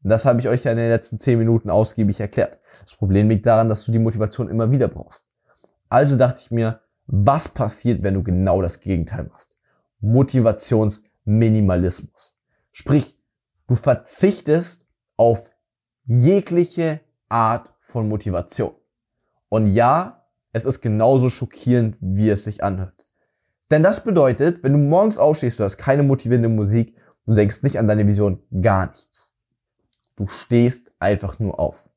Und 0.02 0.10
das 0.10 0.24
habe 0.24 0.40
ich 0.40 0.48
euch 0.48 0.64
ja 0.64 0.72
in 0.72 0.78
den 0.78 0.90
letzten 0.90 1.18
zehn 1.18 1.38
Minuten 1.38 1.70
ausgiebig 1.70 2.20
erklärt. 2.20 2.58
Das 2.82 2.94
Problem 2.94 3.28
liegt 3.28 3.46
daran, 3.46 3.68
dass 3.68 3.84
du 3.84 3.92
die 3.92 3.98
Motivation 3.98 4.48
immer 4.48 4.70
wieder 4.70 4.88
brauchst. 4.88 5.26
Also 5.88 6.16
dachte 6.16 6.40
ich 6.42 6.50
mir, 6.50 6.80
was 7.06 7.48
passiert, 7.48 8.02
wenn 8.02 8.14
du 8.14 8.22
genau 8.22 8.62
das 8.62 8.80
Gegenteil 8.80 9.24
machst? 9.24 9.57
Motivationsminimalismus. 10.00 12.36
Sprich, 12.72 13.18
du 13.66 13.74
verzichtest 13.74 14.86
auf 15.16 15.50
jegliche 16.04 17.00
Art 17.28 17.74
von 17.80 18.08
Motivation. 18.08 18.74
Und 19.48 19.66
ja, 19.66 20.24
es 20.52 20.64
ist 20.64 20.80
genauso 20.80 21.30
schockierend, 21.30 21.96
wie 22.00 22.30
es 22.30 22.44
sich 22.44 22.62
anhört. 22.62 23.06
Denn 23.70 23.82
das 23.82 24.04
bedeutet, 24.04 24.62
wenn 24.62 24.72
du 24.72 24.78
morgens 24.78 25.18
aufstehst, 25.18 25.60
du 25.60 25.64
hast 25.64 25.76
keine 25.76 26.02
motivierende 26.02 26.48
Musik, 26.48 26.96
du 27.26 27.34
denkst 27.34 27.62
nicht 27.62 27.78
an 27.78 27.88
deine 27.88 28.06
Vision, 28.06 28.42
gar 28.62 28.90
nichts. 28.90 29.34
Du 30.16 30.26
stehst 30.26 30.92
einfach 30.98 31.38
nur 31.38 31.60
auf. 31.60 31.88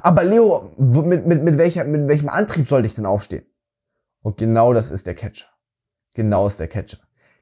Aber 0.00 0.22
Leo, 0.22 0.72
mit, 0.78 1.26
mit, 1.26 1.42
mit, 1.42 1.58
welcher, 1.58 1.84
mit 1.84 2.08
welchem 2.08 2.28
Antrieb 2.28 2.68
sollte 2.68 2.86
ich 2.86 2.94
denn 2.94 3.06
aufstehen? 3.06 3.46
Und 4.22 4.36
genau 4.36 4.72
das 4.72 4.90
ist 4.90 5.06
der 5.06 5.14
Catcher. 5.14 5.46
Genau 6.14 6.46
ist 6.46 6.60
der 6.60 6.68
Catcher. 6.68 6.98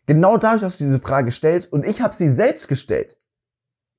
Genau 0.07 0.37
dadurch, 0.37 0.63
dass 0.63 0.79
du 0.79 0.85
diese 0.85 1.01
Frage 1.01 1.33
stellst 1.33 1.73
und 1.73 1.85
ich 1.85 2.01
habe 2.01 2.15
sie 2.15 2.33
selbst 2.33 2.69
gestellt, 2.69 3.17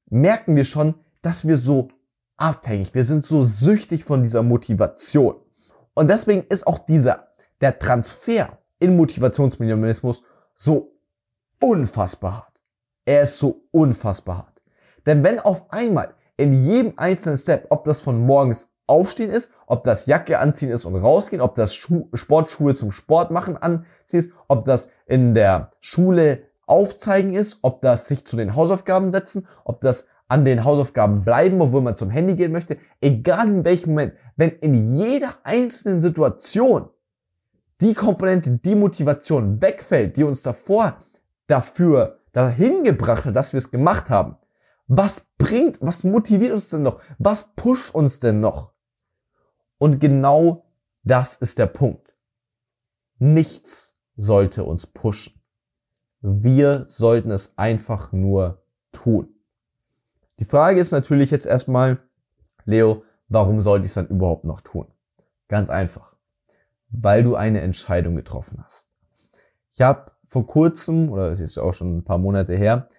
merken 0.09 0.55
wir 0.55 0.63
schon, 0.63 0.95
dass 1.21 1.45
wir 1.47 1.57
so 1.57 1.89
abhängig, 2.37 2.93
wir 2.93 3.03
sind 3.03 3.25
so 3.25 3.43
süchtig 3.43 4.05
von 4.05 4.23
dieser 4.23 4.43
Motivation. 4.43 5.35
Und 5.93 6.09
deswegen 6.09 6.43
ist 6.47 6.65
auch 6.67 6.79
dieser, 6.79 7.27
der 7.59 7.77
Transfer 7.79 8.59
in 8.79 8.95
Motivationsminimalismus 8.95 10.23
so 10.55 11.01
unfassbar 11.61 12.37
hart. 12.37 12.61
Er 13.05 13.23
ist 13.23 13.39
so 13.39 13.67
unfassbar 13.71 14.37
hart. 14.37 14.61
Denn 15.05 15.23
wenn 15.23 15.39
auf 15.39 15.71
einmal 15.71 16.13
in 16.37 16.53
jedem 16.53 16.93
einzelnen 16.97 17.37
Step, 17.37 17.67
ob 17.69 17.83
das 17.85 17.99
von 17.99 18.19
morgens 18.19 18.76
aufstehen 18.88 19.29
ist, 19.29 19.51
ob 19.67 19.84
das 19.84 20.06
Jacke 20.06 20.39
anziehen 20.39 20.72
ist 20.72 20.86
und 20.86 20.96
rausgehen, 20.96 21.41
ob 21.41 21.56
das 21.56 21.75
Schu 21.75 22.08
Sportschuhe 22.13 22.74
zum 22.74 22.91
Sport 22.91 23.32
machen 23.32 23.58
anziehst, 23.58 24.34
ob 24.48 24.65
das 24.65 24.91
in 25.06 25.34
der 25.34 25.72
Schule 25.79 26.44
aufzeigen 26.65 27.34
ist, 27.34 27.60
ob 27.62 27.82
das 27.82 28.08
sich 28.08 28.25
zu 28.25 28.38
den 28.38 28.56
Hausaufgaben 28.56 29.12
setzen, 29.12 29.48
ob 29.63 29.82
das 29.82 30.08
an 30.27 30.44
den 30.44 30.63
Hausaufgaben 30.63 31.24
bleiben, 31.24 31.62
obwohl 31.62 31.82
man 31.82 31.96
zum 31.96 32.10
Handy 32.10 32.36
gehen 32.36 32.51
möchte, 32.51 32.77
egal 33.00 33.48
in 33.48 33.65
welchem 33.65 33.91
Moment, 33.91 34.13
wenn 34.36 34.50
in 34.50 34.74
jeder 34.74 35.36
einzelnen 35.44 36.00
Situation 36.00 36.89
die 37.79 37.94
Komponente, 37.94 38.51
die 38.51 38.75
Motivation 38.75 39.62
wegfällt, 39.62 40.17
die 40.17 40.24
uns 40.24 40.41
davor 40.41 40.98
dafür 41.48 42.20
dahin 42.34 42.84
gebracht 42.84 43.25
hat, 43.25 43.36
dass 43.36 43.53
wir 43.53 43.60
es 43.60 43.72
gemacht 43.72 44.10
haben, 44.10 44.38
was 44.88 45.27
bringt, 45.38 45.79
was 45.82 46.03
motiviert 46.03 46.53
uns 46.53 46.70
denn 46.70 46.84
noch? 46.84 47.00
Was 47.17 47.53
pusht 47.56 47.94
uns 47.94 48.20
denn 48.20 48.39
noch? 48.39 48.72
Und 49.77 50.00
genau 50.00 50.65
das 51.03 51.36
ist 51.38 51.60
der 51.60 51.67
Punkt. 51.67 52.13
Nichts 53.19 54.00
sollte 54.15 54.63
uns 54.63 54.88
pushen. 54.88 55.41
Wir 56.22 56.86
sollten 56.89 57.31
es 57.31 57.57
einfach 57.57 58.12
nur 58.12 58.63
tun. 58.91 59.29
Die 60.39 60.46
Frage 60.46 60.79
ist 60.79 60.91
natürlich 60.91 61.31
jetzt 61.31 61.46
erstmal, 61.46 62.00
Leo, 62.65 63.03
warum 63.27 63.62
sollte 63.62 63.86
ich 63.86 63.91
es 63.91 63.96
dann 63.96 64.07
überhaupt 64.07 64.43
noch 64.43 64.62
tun? 64.62 64.88
Ganz 65.48 65.69
einfach. 65.69 66.15
Weil 66.89 67.24
du 67.24 67.36
eine 67.36 67.62
Entscheidung 67.62 68.15
getroffen 68.15 68.63
hast. 68.63 68.89
Ich 69.74 69.81
habe 69.81 70.12
vor 70.27 70.46
kurzem, 70.46 71.12
oder 71.12 71.31
es 71.31 71.39
ist 71.39 71.57
auch 71.57 71.74
schon 71.74 71.98
ein 71.98 72.03
paar 72.03 72.17
Monate 72.17 72.55
her, 72.55 72.89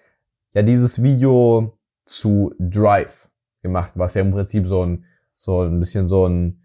ja 0.55 0.63
dieses 0.63 1.03
Video 1.03 1.79
zu 2.05 2.55
Drive 2.59 3.29
gemacht, 3.63 3.93
was 3.97 4.15
ja 4.15 4.23
im 4.23 4.33
Prinzip 4.33 4.67
so 4.67 4.85
ein, 4.85 5.05
so 5.37 5.63
ein 5.63 5.79
bisschen 5.79 6.09
so 6.09 6.27
ein, 6.27 6.63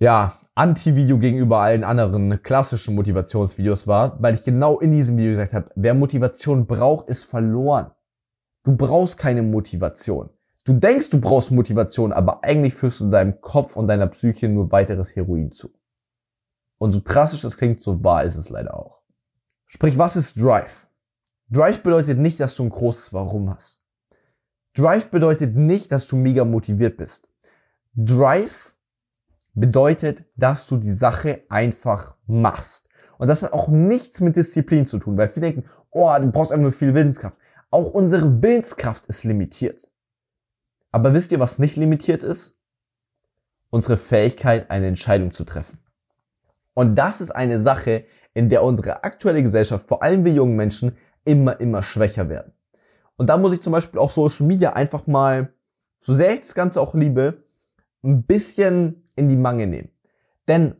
ja, 0.00 0.38
Anti-Video 0.54 1.18
gegenüber 1.18 1.58
allen 1.58 1.84
anderen 1.84 2.42
klassischen 2.42 2.94
Motivationsvideos 2.94 3.86
war, 3.86 4.20
weil 4.20 4.34
ich 4.34 4.44
genau 4.44 4.80
in 4.80 4.90
diesem 4.90 5.16
Video 5.16 5.32
gesagt 5.32 5.54
habe, 5.54 5.70
wer 5.76 5.94
Motivation 5.94 6.66
braucht, 6.66 7.08
ist 7.08 7.24
verloren. 7.24 7.92
Du 8.64 8.76
brauchst 8.76 9.18
keine 9.18 9.42
Motivation. 9.42 10.30
Du 10.64 10.72
denkst, 10.72 11.10
du 11.10 11.20
brauchst 11.20 11.50
Motivation, 11.50 12.12
aber 12.12 12.44
eigentlich 12.44 12.74
führst 12.74 13.00
du 13.00 13.10
deinem 13.10 13.40
Kopf 13.40 13.76
und 13.76 13.88
deiner 13.88 14.08
Psyche 14.08 14.48
nur 14.48 14.72
weiteres 14.72 15.14
Heroin 15.14 15.52
zu. 15.52 15.70
Und 16.78 16.92
so 16.92 17.00
drastisch 17.04 17.42
das 17.42 17.56
klingt, 17.56 17.82
so 17.82 18.02
wahr 18.02 18.24
ist 18.24 18.36
es 18.36 18.50
leider 18.50 18.74
auch. 18.74 19.02
Sprich, 19.66 19.96
was 19.98 20.16
ist 20.16 20.40
Drive? 20.40 20.88
Drive 21.48 21.82
bedeutet 21.82 22.18
nicht, 22.18 22.40
dass 22.40 22.54
du 22.54 22.64
ein 22.64 22.70
großes 22.70 23.12
Warum 23.12 23.50
hast. 23.50 23.82
Drive 24.74 25.10
bedeutet 25.10 25.56
nicht, 25.56 25.92
dass 25.92 26.06
du 26.06 26.16
mega 26.16 26.44
motiviert 26.44 26.96
bist. 26.96 27.28
Drive 27.94 28.74
bedeutet, 29.54 30.24
dass 30.36 30.66
du 30.66 30.76
die 30.76 30.92
Sache 30.92 31.42
einfach 31.48 32.16
machst. 32.26 32.88
Und 33.18 33.28
das 33.28 33.42
hat 33.42 33.52
auch 33.52 33.68
nichts 33.68 34.20
mit 34.20 34.36
Disziplin 34.36 34.86
zu 34.86 34.98
tun, 34.98 35.16
weil 35.16 35.28
viele 35.28 35.52
denken, 35.52 35.68
oh, 35.90 36.10
du 36.20 36.30
brauchst 36.30 36.52
einfach 36.52 36.62
nur 36.62 36.72
viel 36.72 36.94
Willenskraft. 36.94 37.36
Auch 37.70 37.90
unsere 37.90 38.42
Willenskraft 38.42 39.06
ist 39.06 39.24
limitiert. 39.24 39.88
Aber 40.90 41.14
wisst 41.14 41.30
ihr, 41.32 41.40
was 41.40 41.58
nicht 41.58 41.76
limitiert 41.76 42.24
ist? 42.24 42.58
Unsere 43.70 43.96
Fähigkeit, 43.96 44.70
eine 44.70 44.86
Entscheidung 44.86 45.32
zu 45.32 45.44
treffen. 45.44 45.78
Und 46.74 46.96
das 46.96 47.20
ist 47.20 47.30
eine 47.30 47.58
Sache, 47.58 48.06
in 48.34 48.48
der 48.48 48.64
unsere 48.64 49.04
aktuelle 49.04 49.42
Gesellschaft, 49.42 49.86
vor 49.86 50.02
allem 50.02 50.24
wir 50.24 50.32
jungen 50.32 50.56
Menschen, 50.56 50.96
immer, 51.24 51.60
immer 51.60 51.82
schwächer 51.82 52.28
werden. 52.28 52.52
Und 53.16 53.26
da 53.26 53.36
muss 53.36 53.52
ich 53.52 53.60
zum 53.60 53.72
Beispiel 53.72 54.00
auch 54.00 54.10
Social 54.10 54.46
Media 54.46 54.72
einfach 54.72 55.06
mal, 55.06 55.52
so 56.00 56.14
sehr 56.14 56.34
ich 56.34 56.40
das 56.40 56.54
Ganze 56.54 56.80
auch 56.80 56.94
liebe, 56.94 57.44
ein 58.02 58.22
bisschen 58.22 59.09
in 59.20 59.28
die 59.28 59.36
Mange 59.36 59.66
nehmen. 59.66 59.90
Denn 60.48 60.74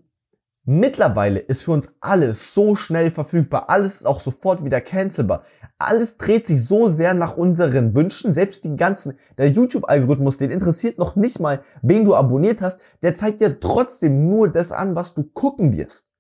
mittlerweile 0.65 1.39
ist 1.39 1.63
für 1.63 1.73
uns 1.73 1.95
alles 2.01 2.55
so 2.55 2.75
schnell 2.75 3.11
verfügbar, 3.11 3.71
alles 3.71 3.97
ist 3.97 4.07
auch 4.07 4.21
sofort 4.21 4.65
wieder 4.65 4.81
cancelbar. 4.81 5.45
Alles 5.79 6.19
dreht 6.19 6.47
sich 6.47 6.65
so 6.65 6.89
sehr 6.89 7.15
nach 7.15 7.37
unseren 7.37 7.95
Wünschen, 7.95 8.35
selbst 8.35 8.65
die 8.65 8.77
ganzen, 8.77 9.19
der 9.39 9.49
YouTube-Algorithmus, 9.49 10.37
den 10.37 10.51
interessiert 10.51 10.99
noch 10.99 11.15
nicht 11.15 11.39
mal, 11.39 11.63
wen 11.83 12.05
du 12.05 12.15
abonniert 12.15 12.61
hast, 12.61 12.81
der 13.03 13.15
zeigt 13.15 13.41
dir 13.41 13.61
trotzdem 13.61 14.29
nur 14.29 14.49
das 14.49 14.73
an, 14.73 14.97
was 14.97 15.15
du 15.15 15.23
gucken 15.23 15.77
wirst. 15.77 16.11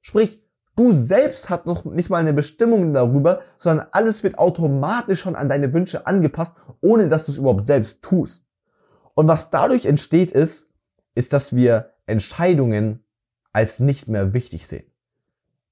Sprich, 0.00 0.44
Du 0.76 0.92
selbst 0.92 1.50
hast 1.50 1.66
noch 1.66 1.84
nicht 1.84 2.10
mal 2.10 2.18
eine 2.18 2.32
Bestimmung 2.32 2.92
darüber, 2.92 3.42
sondern 3.58 3.86
alles 3.92 4.24
wird 4.24 4.38
automatisch 4.38 5.20
schon 5.20 5.36
an 5.36 5.48
deine 5.48 5.72
Wünsche 5.72 6.06
angepasst, 6.06 6.56
ohne 6.80 7.08
dass 7.08 7.26
du 7.26 7.32
es 7.32 7.38
überhaupt 7.38 7.66
selbst 7.66 8.02
tust. 8.02 8.46
Und 9.14 9.28
was 9.28 9.50
dadurch 9.50 9.86
entsteht 9.86 10.32
ist, 10.32 10.73
ist, 11.14 11.32
dass 11.32 11.54
wir 11.54 11.94
Entscheidungen 12.06 13.04
als 13.52 13.80
nicht 13.80 14.08
mehr 14.08 14.32
wichtig 14.32 14.66
sehen. 14.66 14.84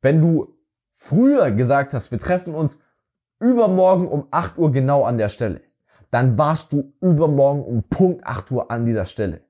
Wenn 0.01 0.21
du 0.21 0.57
früher 0.95 1.51
gesagt 1.51 1.95
hast, 1.95 2.11
wir 2.11 2.21
treffen 2.21 2.55
uns 2.55 2.81
übermorgen 3.41 4.07
um 4.09 4.29
8 4.31 4.59
Uhr 4.59 4.71
genau 4.71 5.05
an 5.05 5.19
der 5.19 5.29
Stelle, 5.29 5.63
dann 6.11 6.39
warst 6.39 6.73
du 6.73 6.93
übermorgen 7.01 7.65
um 7.65 7.83
Punkt 7.85 8.27
8 8.27 8.51
Uhr 8.53 8.71
an 8.71 8.87
dieser 8.87 9.05
Stelle. 9.05 9.41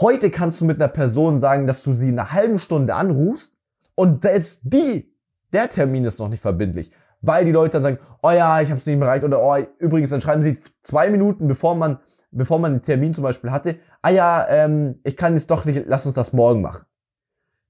Heute 0.00 0.30
kannst 0.30 0.60
du 0.60 0.64
mit 0.64 0.80
einer 0.80 0.88
Person 0.88 1.40
sagen, 1.40 1.66
dass 1.66 1.82
du 1.82 1.92
sie 1.92 2.08
in 2.08 2.18
einer 2.18 2.32
halben 2.32 2.58
Stunde 2.58 2.94
anrufst 2.94 3.54
und 3.94 4.22
selbst 4.22 4.62
die, 4.64 5.14
der 5.52 5.68
Termin 5.68 6.04
ist 6.04 6.18
noch 6.18 6.28
nicht 6.28 6.40
verbindlich, 6.40 6.90
weil 7.20 7.44
die 7.44 7.52
Leute 7.52 7.72
dann 7.72 7.82
sagen, 7.82 7.98
oh 8.22 8.30
ja, 8.30 8.60
ich 8.60 8.70
habe 8.70 8.80
es 8.80 8.86
nicht 8.86 9.00
erreicht 9.00 9.24
oder 9.24 9.42
oh, 9.42 9.56
übrigens, 9.78 10.10
dann 10.10 10.20
schreiben 10.20 10.42
sie 10.42 10.58
zwei 10.82 11.10
Minuten, 11.10 11.46
bevor 11.46 11.74
man, 11.74 11.98
bevor 12.30 12.58
man 12.58 12.72
den 12.72 12.82
Termin 12.82 13.12
zum 13.12 13.22
Beispiel 13.22 13.50
hatte, 13.50 13.76
ah 14.02 14.10
ja, 14.10 14.46
ähm, 14.48 14.94
ich 15.04 15.16
kann 15.16 15.34
jetzt 15.34 15.50
doch 15.50 15.64
nicht, 15.64 15.84
lass 15.86 16.06
uns 16.06 16.14
das 16.14 16.32
morgen 16.32 16.60
machen. 16.60 16.84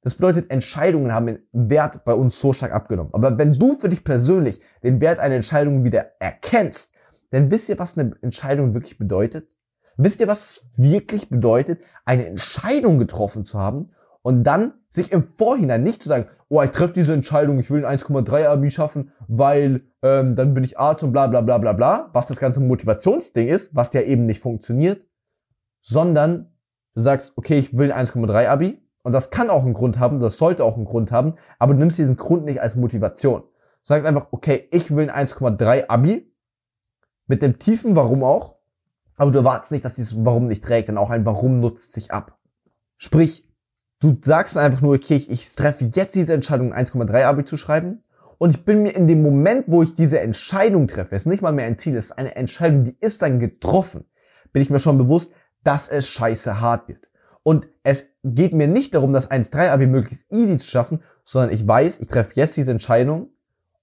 Das 0.03 0.15
bedeutet, 0.17 0.51
Entscheidungen 0.51 1.13
haben 1.13 1.27
den 1.27 1.39
Wert 1.53 2.05
bei 2.05 2.15
uns 2.15 2.41
so 2.41 2.53
stark 2.53 2.73
abgenommen. 2.73 3.15
Aber 3.15 3.39
wenn 3.39 3.53
du 3.53 3.79
für 3.79 3.89
dich 3.89 4.03
persönlich 4.03 4.61
den 4.83 5.01
Wert 5.01 5.21
einer 5.21 5.37
Entscheidung 5.37 5.85
wieder 5.85 6.21
erkennst, 6.21 6.95
dann 7.31 7.51
wisst 7.51 7.69
ihr, 7.69 7.79
was 7.79 7.97
eine 7.97 8.17
Entscheidung 8.21 8.75
wirklich 8.75 8.99
bedeutet? 8.99 9.49
Wisst 9.97 10.21
ihr, 10.21 10.27
was 10.27 10.41
es 10.41 10.83
wirklich 10.83 11.29
bedeutet, 11.29 11.83
eine 12.05 12.27
Entscheidung 12.27 12.99
getroffen 12.99 13.45
zu 13.45 13.61
haben 13.61 13.91
und 14.23 14.43
dann 14.43 14.75
sich 14.89 15.13
im 15.13 15.29
Vorhinein 15.39 15.83
nicht 15.83 16.03
zu 16.03 16.09
sagen, 16.09 16.27
oh, 16.49 16.63
ich 16.63 16.71
treffe 16.71 16.95
diese 16.95 17.15
Entscheidung, 17.15 17.59
ich 17.59 17.71
will 17.71 17.85
ein 17.87 17.99
1,3 17.99 18.47
Abi 18.47 18.71
schaffen, 18.71 19.13
weil 19.29 19.83
ähm, 20.03 20.35
dann 20.35 20.53
bin 20.53 20.65
ich 20.65 20.79
Arzt 20.79 21.05
und 21.05 21.13
bla 21.13 21.29
bla 21.29 21.41
bla 21.43 21.59
bla 21.59 21.73
bla, 21.73 22.11
was 22.13 22.27
das 22.27 22.41
ganze 22.41 22.61
Motivationsding 22.61 23.49
ist, 23.49 23.75
was 23.75 23.93
ja 23.93 24.03
eben 24.03 24.27
nicht 24.27 24.41
funktioniert, 24.41 25.07
sondern 25.83 26.53
du 26.95 27.01
sagst, 27.01 27.35
okay, 27.37 27.59
ich 27.59 27.77
will 27.77 27.93
ein 27.93 28.07
1,3 28.07 28.49
Abi 28.49 28.81
und 29.03 29.13
das 29.13 29.31
kann 29.31 29.51
auch 29.51 29.65
einen 29.65 29.75
Grund 29.75 29.99
haben, 29.99 30.21
das 30.21 30.39
sollte 30.39 30.65
auch 30.65 30.77
einen 30.77 30.85
Grund 30.85 31.13
haben, 31.13 31.35
aber 31.59 31.75
du 31.75 31.81
nimmst 31.81 31.99
diesen 31.99 32.17
Grund 32.17 32.45
nicht 32.45 32.61
als 32.61 32.77
Motivation. 32.77 33.43
Du 33.43 33.49
sagst 33.83 34.07
einfach, 34.07 34.29
okay, 34.31 34.69
ich 34.71 34.95
will 34.95 35.11
ein 35.11 35.27
1,3 35.27 35.89
Abi 35.89 36.33
mit 37.27 37.43
dem 37.43 37.59
tiefen 37.59 37.97
Warum 37.97 38.23
auch, 38.23 38.57
aber 39.17 39.31
du 39.31 39.39
erwartest 39.39 39.73
nicht, 39.73 39.85
dass 39.85 39.95
dieses 39.95 40.25
Warum 40.25 40.47
nicht 40.47 40.65
trägt, 40.65 40.89
denn 40.89 40.99
auch 40.99 41.11
ein 41.11 41.27
Warum 41.27 41.61
nutzt 41.61 41.93
sich 41.93 42.13
ab. 42.13 42.39
Sprich, 42.97 43.49
du 44.01 44.17
sagst 44.25 44.57
einfach 44.57 44.83
nur, 44.83 44.95
okay, 44.95 45.17
ich, 45.29 45.55
treffe 45.55 45.85
jetzt 45.85 46.15
diese 46.15 46.35
Entscheidung, 46.35 46.73
1,3 46.73 47.25
Abi 47.25 47.45
zu 47.45 47.57
schreiben 47.57 48.05
und 48.39 48.51
ich 48.51 48.65
bin 48.65 48.83
mir 48.83 48.91
in 48.91 49.09
dem 49.09 49.23
Moment, 49.23 49.65
wo 49.67 49.83
ich 49.83 49.95
diese 49.95 50.21
Entscheidung 50.21 50.87
treffe, 50.87 51.15
ist 51.15 51.27
nicht 51.27 51.43
mal 51.43 51.53
mehr 51.53 51.67
ein 51.67 51.77
Ziel, 51.77 51.97
es 51.97 52.07
ist 52.07 52.19
eine 52.19 52.37
Entscheidung, 52.37 52.85
die 52.85 52.97
ist 53.01 53.23
dann 53.23 53.41
getroffen, 53.41 54.05
bin 54.53 54.63
ich 54.63 54.71
mir 54.71 54.79
schon 54.79 54.99
bewusst, 54.99 55.35
dass 55.65 55.89
es 55.89 56.09
scheiße 56.09 56.61
hart 56.61 56.89
wird. 56.89 57.09
Und 57.43 57.67
es 57.83 58.15
geht 58.23 58.53
mir 58.53 58.69
nicht 58.69 58.95
darum, 58.95 59.13
das 59.13 59.31
1,3 59.31 59.71
Abi 59.71 59.87
möglichst 59.87 60.33
easy 60.33 60.57
zu 60.59 60.69
schaffen, 60.69 61.03
sondern 61.25 61.53
ich 61.53 61.67
weiß, 61.67 62.01
ich 62.01 62.09
treffe 62.09 62.33
jetzt 62.35 62.57
diese 62.57 62.71
Entscheidung 62.71 63.31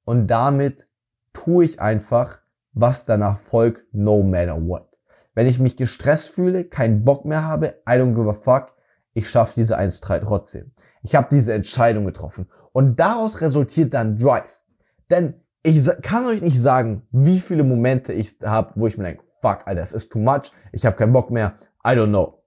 und 0.05 0.27
damit 0.27 0.87
tue 1.33 1.65
ich 1.65 1.81
einfach, 1.81 2.39
was 2.73 3.05
danach 3.05 3.39
folgt, 3.39 3.93
no 3.93 4.23
matter 4.23 4.55
what. 4.55 4.87
Wenn 5.33 5.47
ich 5.47 5.59
mich 5.59 5.77
gestresst 5.77 6.29
fühle, 6.29 6.65
keinen 6.65 7.03
Bock 7.03 7.25
mehr 7.25 7.43
habe, 7.43 7.81
I 7.87 7.93
don't 7.93 8.15
give 8.15 8.29
a 8.29 8.33
fuck, 8.33 8.73
ich 9.13 9.29
schaffe 9.29 9.53
diese 9.55 9.77
1-3 9.77 10.21
trotzdem. 10.21 10.71
Ich 11.01 11.15
habe 11.15 11.27
diese 11.31 11.53
Entscheidung 11.53 12.05
getroffen. 12.05 12.49
Und 12.71 12.99
daraus 12.99 13.41
resultiert 13.41 13.93
dann 13.93 14.17
Drive. 14.17 14.61
Denn 15.09 15.35
ich 15.63 15.89
kann 16.01 16.25
euch 16.25 16.41
nicht 16.41 16.61
sagen, 16.61 17.07
wie 17.11 17.39
viele 17.39 17.63
Momente 17.63 18.13
ich 18.13 18.37
habe, 18.43 18.73
wo 18.75 18.87
ich 18.87 18.97
mir 18.97 19.03
denke, 19.05 19.23
fuck, 19.41 19.61
Alter, 19.65 19.81
es 19.81 19.93
ist 19.93 20.11
too 20.11 20.19
much, 20.19 20.51
ich 20.71 20.85
habe 20.85 20.95
keinen 20.95 21.13
Bock 21.13 21.31
mehr, 21.31 21.55
I 21.85 21.89
don't 21.89 22.09
know. 22.09 22.43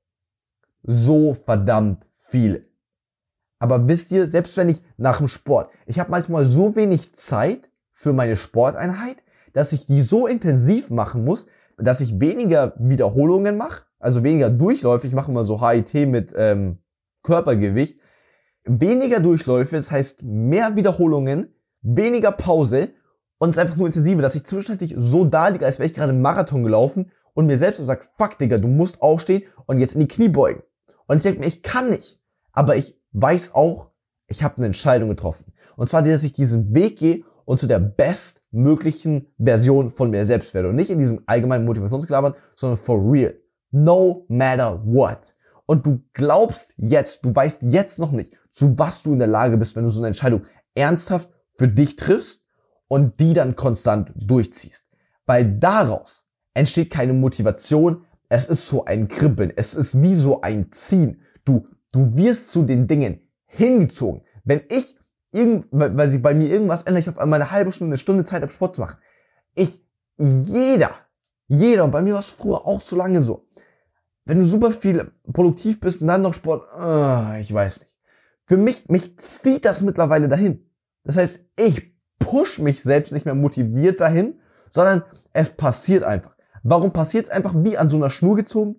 So 0.82 1.34
verdammt 1.34 2.04
viele. 2.16 2.62
Aber 3.58 3.86
wisst 3.86 4.10
ihr, 4.10 4.26
selbst 4.26 4.56
wenn 4.56 4.68
ich 4.68 4.82
nach 4.96 5.18
dem 5.18 5.28
Sport, 5.28 5.70
ich 5.86 6.00
habe 6.00 6.10
manchmal 6.10 6.44
so 6.44 6.74
wenig 6.74 7.14
Zeit 7.14 7.70
für 7.92 8.12
meine 8.12 8.34
Sporteinheit, 8.34 9.16
dass 9.52 9.72
ich 9.72 9.86
die 9.86 10.00
so 10.00 10.26
intensiv 10.26 10.90
machen 10.90 11.24
muss, 11.24 11.46
dass 11.78 12.00
ich 12.00 12.18
weniger 12.18 12.74
Wiederholungen 12.78 13.56
mache, 13.56 13.84
also 13.98 14.24
weniger 14.24 14.50
Durchläufe, 14.50 15.06
ich 15.06 15.12
mache 15.12 15.30
immer 15.30 15.44
so 15.44 15.64
HIT 15.64 16.08
mit 16.08 16.34
ähm, 16.36 16.78
Körpergewicht, 17.22 18.00
weniger 18.64 19.20
Durchläufe, 19.20 19.76
das 19.76 19.92
heißt 19.92 20.22
mehr 20.24 20.74
Wiederholungen, 20.74 21.54
weniger 21.82 22.32
Pause 22.32 22.90
und 23.38 23.50
es 23.50 23.56
ist 23.56 23.60
einfach 23.60 23.76
nur 23.76 23.86
intensiver, 23.86 24.22
dass 24.22 24.34
ich 24.34 24.44
zwischenzeitlich 24.44 24.94
so 24.96 25.24
da 25.24 25.48
liege, 25.48 25.66
als 25.66 25.78
wäre 25.78 25.86
ich 25.86 25.94
gerade 25.94 26.12
einen 26.12 26.22
Marathon 26.22 26.62
gelaufen 26.62 27.12
und 27.34 27.46
mir 27.46 27.58
selbst 27.58 27.78
so 27.78 27.84
sage, 27.84 28.06
fuck 28.18 28.38
Digga, 28.38 28.58
du 28.58 28.68
musst 28.68 29.02
aufstehen 29.02 29.44
und 29.66 29.78
jetzt 29.78 29.94
in 29.94 30.00
die 30.00 30.08
Knie 30.08 30.28
beugen. 30.28 30.62
Und 31.06 31.16
ich 31.16 31.22
denke 31.22 31.40
mir, 31.40 31.46
ich 31.46 31.62
kann 31.62 31.88
nicht. 31.88 32.20
Aber 32.52 32.76
ich 32.76 32.98
weiß 33.12 33.54
auch, 33.54 33.90
ich 34.26 34.42
habe 34.42 34.58
eine 34.58 34.66
Entscheidung 34.66 35.08
getroffen. 35.08 35.52
Und 35.76 35.88
zwar, 35.88 36.02
dass 36.02 36.22
ich 36.22 36.32
diesen 36.32 36.74
Weg 36.74 36.98
gehe 36.98 37.24
und 37.44 37.60
zu 37.60 37.66
der 37.66 37.80
bestmöglichen 37.80 39.26
Version 39.38 39.90
von 39.90 40.10
mir 40.10 40.24
selbst 40.24 40.54
werde. 40.54 40.68
Und 40.68 40.76
nicht 40.76 40.90
in 40.90 40.98
diesem 40.98 41.22
allgemeinen 41.26 41.64
Motivationsklabern, 41.64 42.34
sondern 42.56 42.76
for 42.76 42.98
real. 42.98 43.34
No 43.70 44.26
matter 44.28 44.82
what. 44.84 45.34
Und 45.66 45.86
du 45.86 46.02
glaubst 46.12 46.74
jetzt, 46.76 47.24
du 47.24 47.34
weißt 47.34 47.62
jetzt 47.62 47.98
noch 47.98 48.12
nicht, 48.12 48.34
zu 48.50 48.78
was 48.78 49.02
du 49.02 49.12
in 49.12 49.18
der 49.18 49.28
Lage 49.28 49.56
bist, 49.56 49.76
wenn 49.76 49.84
du 49.84 49.90
so 49.90 50.00
eine 50.00 50.08
Entscheidung 50.08 50.44
ernsthaft 50.74 51.30
für 51.54 51.68
dich 51.68 51.96
triffst 51.96 52.46
und 52.88 53.20
die 53.20 53.32
dann 53.32 53.56
konstant 53.56 54.12
durchziehst. 54.14 54.88
Weil 55.24 55.58
daraus 55.58 56.26
entsteht 56.54 56.90
keine 56.90 57.12
Motivation, 57.12 58.04
es 58.28 58.46
ist 58.46 58.66
so 58.66 58.84
ein 58.84 59.08
Kribbeln, 59.08 59.52
es 59.54 59.74
ist 59.74 60.02
wie 60.02 60.14
so 60.14 60.40
ein 60.40 60.72
Ziehen. 60.72 61.22
Du, 61.44 61.66
du 61.92 62.16
wirst 62.16 62.50
zu 62.50 62.62
den 62.62 62.86
Dingen 62.86 63.20
hingezogen. 63.46 64.22
Wenn 64.44 64.62
ich 64.70 64.96
irgend, 65.32 65.66
weil 65.70 66.10
sich 66.10 66.22
bei 66.22 66.34
mir 66.34 66.48
irgendwas 66.48 66.84
ändert, 66.84 67.02
ich 67.02 67.08
auf 67.08 67.18
einmal 67.18 67.40
eine 67.40 67.50
halbe 67.50 67.72
Stunde, 67.72 67.92
eine 67.92 67.98
Stunde 67.98 68.24
Zeit 68.24 68.42
habe, 68.42 68.52
Sport 68.52 68.74
zu 68.74 68.80
machen. 68.80 68.98
Ich, 69.54 69.84
jeder, 70.18 70.90
jeder, 71.48 71.84
und 71.84 71.90
bei 71.90 72.02
mir 72.02 72.14
war 72.14 72.20
es 72.20 72.26
früher 72.26 72.66
auch 72.66 72.80
so 72.80 72.96
lange 72.96 73.22
so. 73.22 73.46
Wenn 74.24 74.38
du 74.38 74.44
super 74.44 74.70
viel 74.70 75.10
produktiv 75.32 75.80
bist 75.80 76.00
und 76.00 76.06
dann 76.06 76.22
noch 76.22 76.34
Sport, 76.34 76.64
uh, 76.74 77.38
ich 77.40 77.52
weiß 77.52 77.80
nicht. 77.80 77.92
Für 78.46 78.56
mich, 78.56 78.88
mich 78.88 79.18
zieht 79.18 79.64
das 79.64 79.82
mittlerweile 79.82 80.28
dahin. 80.28 80.66
Das 81.04 81.16
heißt, 81.16 81.44
ich 81.58 81.92
push 82.18 82.58
mich 82.58 82.82
selbst 82.82 83.12
nicht 83.12 83.26
mehr 83.26 83.34
motiviert 83.34 84.00
dahin, 84.00 84.40
sondern 84.70 85.02
es 85.32 85.50
passiert 85.50 86.04
einfach. 86.04 86.31
Warum 86.62 86.92
passiert 86.92 87.26
es 87.26 87.30
einfach 87.30 87.54
wie 87.56 87.76
an 87.76 87.88
so 87.88 87.96
einer 87.96 88.10
Schnur 88.10 88.36
gezogen? 88.36 88.76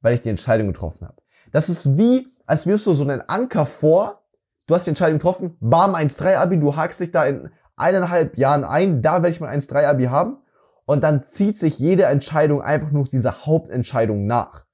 Weil 0.00 0.14
ich 0.14 0.20
die 0.20 0.30
Entscheidung 0.30 0.68
getroffen 0.68 1.06
habe. 1.06 1.16
Das 1.52 1.68
ist 1.68 1.96
wie, 1.96 2.28
als 2.46 2.66
wirst 2.66 2.86
du 2.86 2.92
so 2.92 3.04
einen 3.04 3.22
Anker 3.28 3.66
vor, 3.66 4.22
du 4.66 4.74
hast 4.74 4.86
die 4.86 4.90
Entscheidung 4.90 5.18
getroffen, 5.18 5.56
bam, 5.60 5.94
1-3 5.94 6.36
Abi, 6.36 6.58
du 6.58 6.76
hakst 6.76 7.00
dich 7.00 7.10
da 7.10 7.24
in 7.24 7.50
eineinhalb 7.76 8.36
Jahren 8.36 8.64
ein, 8.64 9.02
da 9.02 9.22
werde 9.22 9.28
ich 9.28 9.40
mal 9.40 9.54
1-3 9.54 9.86
Abi 9.86 10.04
haben. 10.04 10.38
Und 10.86 11.02
dann 11.02 11.24
zieht 11.26 11.56
sich 11.56 11.78
jede 11.78 12.04
Entscheidung 12.04 12.62
einfach 12.62 12.90
nur 12.90 13.04
dieser 13.04 13.44
Hauptentscheidung 13.44 14.26
nach. 14.26 14.64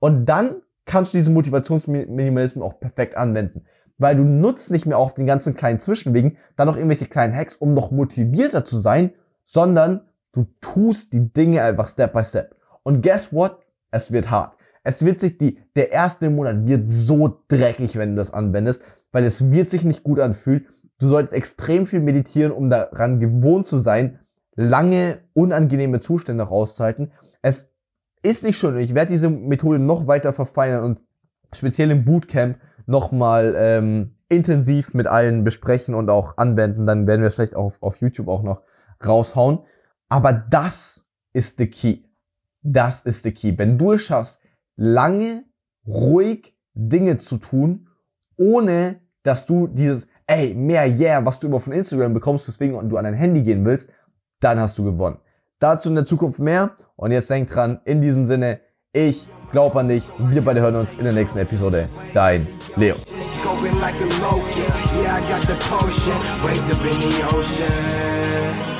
Und 0.00 0.26
dann 0.26 0.62
kannst 0.84 1.14
du 1.14 1.18
diesen 1.18 1.34
Motivationsminimalismus 1.34 2.64
auch 2.64 2.80
perfekt 2.80 3.16
anwenden. 3.16 3.66
Weil 3.96 4.16
du 4.16 4.24
nutzt 4.24 4.70
nicht 4.70 4.86
mehr 4.86 4.98
auf 4.98 5.14
den 5.14 5.26
ganzen 5.26 5.54
kleinen 5.54 5.78
Zwischenwegen 5.78 6.38
dann 6.56 6.66
noch 6.66 6.76
irgendwelche 6.76 7.06
kleinen 7.06 7.34
Hacks, 7.36 7.54
um 7.54 7.74
noch 7.74 7.90
motivierter 7.92 8.64
zu 8.64 8.78
sein, 8.78 9.12
sondern 9.44 10.00
du 10.32 10.46
tust 10.60 11.12
die 11.12 11.32
Dinge 11.32 11.62
einfach 11.62 11.88
Step 11.88 12.12
by 12.12 12.24
Step. 12.24 12.54
Und 12.82 13.02
guess 13.02 13.32
what? 13.32 13.58
Es 13.90 14.12
wird 14.12 14.30
hart. 14.30 14.54
Es 14.82 15.04
wird 15.04 15.20
sich 15.20 15.36
die, 15.38 15.58
der 15.76 15.92
erste 15.92 16.30
Monat 16.30 16.66
wird 16.66 16.90
so 16.90 17.42
dreckig, 17.48 17.96
wenn 17.96 18.10
du 18.10 18.16
das 18.16 18.32
anwendest, 18.32 18.82
weil 19.12 19.24
es 19.24 19.50
wird 19.50 19.68
sich 19.68 19.84
nicht 19.84 20.02
gut 20.02 20.20
anfühlen. 20.20 20.66
Du 20.98 21.08
solltest 21.08 21.34
extrem 21.34 21.86
viel 21.86 22.00
meditieren, 22.00 22.52
um 22.52 22.70
daran 22.70 23.20
gewohnt 23.20 23.68
zu 23.68 23.78
sein, 23.78 24.20
lange 24.54 25.18
unangenehme 25.34 26.00
Zustände 26.00 26.44
rauszuhalten. 26.44 27.12
Es 27.42 27.74
ist 28.22 28.44
nicht 28.44 28.58
schön. 28.58 28.78
Ich 28.78 28.94
werde 28.94 29.12
diese 29.12 29.30
Methode 29.30 29.78
noch 29.78 30.06
weiter 30.06 30.32
verfeinern 30.32 30.84
und 30.84 31.00
speziell 31.52 31.90
im 31.90 32.04
Bootcamp 32.04 32.58
nochmal 32.86 33.54
ähm, 33.56 34.16
intensiv 34.28 34.94
mit 34.94 35.06
allen 35.06 35.44
besprechen 35.44 35.94
und 35.94 36.10
auch 36.10 36.36
anwenden. 36.38 36.86
Dann 36.86 37.06
werden 37.06 37.22
wir 37.22 37.30
vielleicht 37.30 37.56
auch 37.56 37.66
auf, 37.66 37.82
auf 37.82 38.00
YouTube 38.00 38.28
auch 38.28 38.42
noch 38.42 38.62
raushauen. 39.04 39.60
Aber 40.10 40.34
das 40.34 41.08
ist 41.32 41.56
the 41.56 41.66
key. 41.66 42.00
Das 42.62 43.00
ist 43.06 43.22
the 43.22 43.32
key. 43.32 43.56
Wenn 43.56 43.78
du 43.78 43.92
es 43.92 44.02
schaffst, 44.02 44.42
lange, 44.76 45.44
ruhig 45.86 46.54
Dinge 46.74 47.16
zu 47.16 47.38
tun, 47.38 47.88
ohne 48.36 49.00
dass 49.22 49.46
du 49.46 49.66
dieses, 49.66 50.08
ey, 50.26 50.54
mehr 50.54 50.86
yeah, 50.86 51.24
was 51.24 51.40
du 51.40 51.46
immer 51.46 51.60
von 51.60 51.72
Instagram 51.72 52.12
bekommst, 52.12 52.46
deswegen 52.48 52.88
du 52.88 52.96
an 52.98 53.04
dein 53.04 53.14
Handy 53.14 53.42
gehen 53.42 53.64
willst, 53.64 53.92
dann 54.40 54.60
hast 54.60 54.76
du 54.76 54.84
gewonnen. 54.84 55.18
Dazu 55.58 55.88
in 55.88 55.94
der 55.94 56.04
Zukunft 56.04 56.38
mehr. 56.38 56.76
Und 56.96 57.12
jetzt 57.12 57.30
denk 57.30 57.48
dran, 57.48 57.80
in 57.84 58.02
diesem 58.02 58.26
Sinne, 58.26 58.60
ich 58.92 59.26
glaub 59.52 59.76
an 59.76 59.88
dich. 59.88 60.08
Wir 60.18 60.44
beide 60.44 60.60
hören 60.60 60.76
uns 60.76 60.94
in 60.94 61.04
der 61.04 61.12
nächsten 61.12 61.38
Episode. 61.38 61.88
Dein 62.12 62.46
Leo. 62.76 62.96
scoping 63.40 63.78
like 63.80 64.00
a 64.00 64.06
locust. 64.20 64.70
Yeah, 64.96 65.16
I 65.16 65.20
got 65.28 65.42
the 65.46 65.54
potion. 65.54 66.16
Waves 66.44 66.70
up 66.70 66.84
in 66.84 67.00
the 67.00 67.36
ocean. 67.36 68.79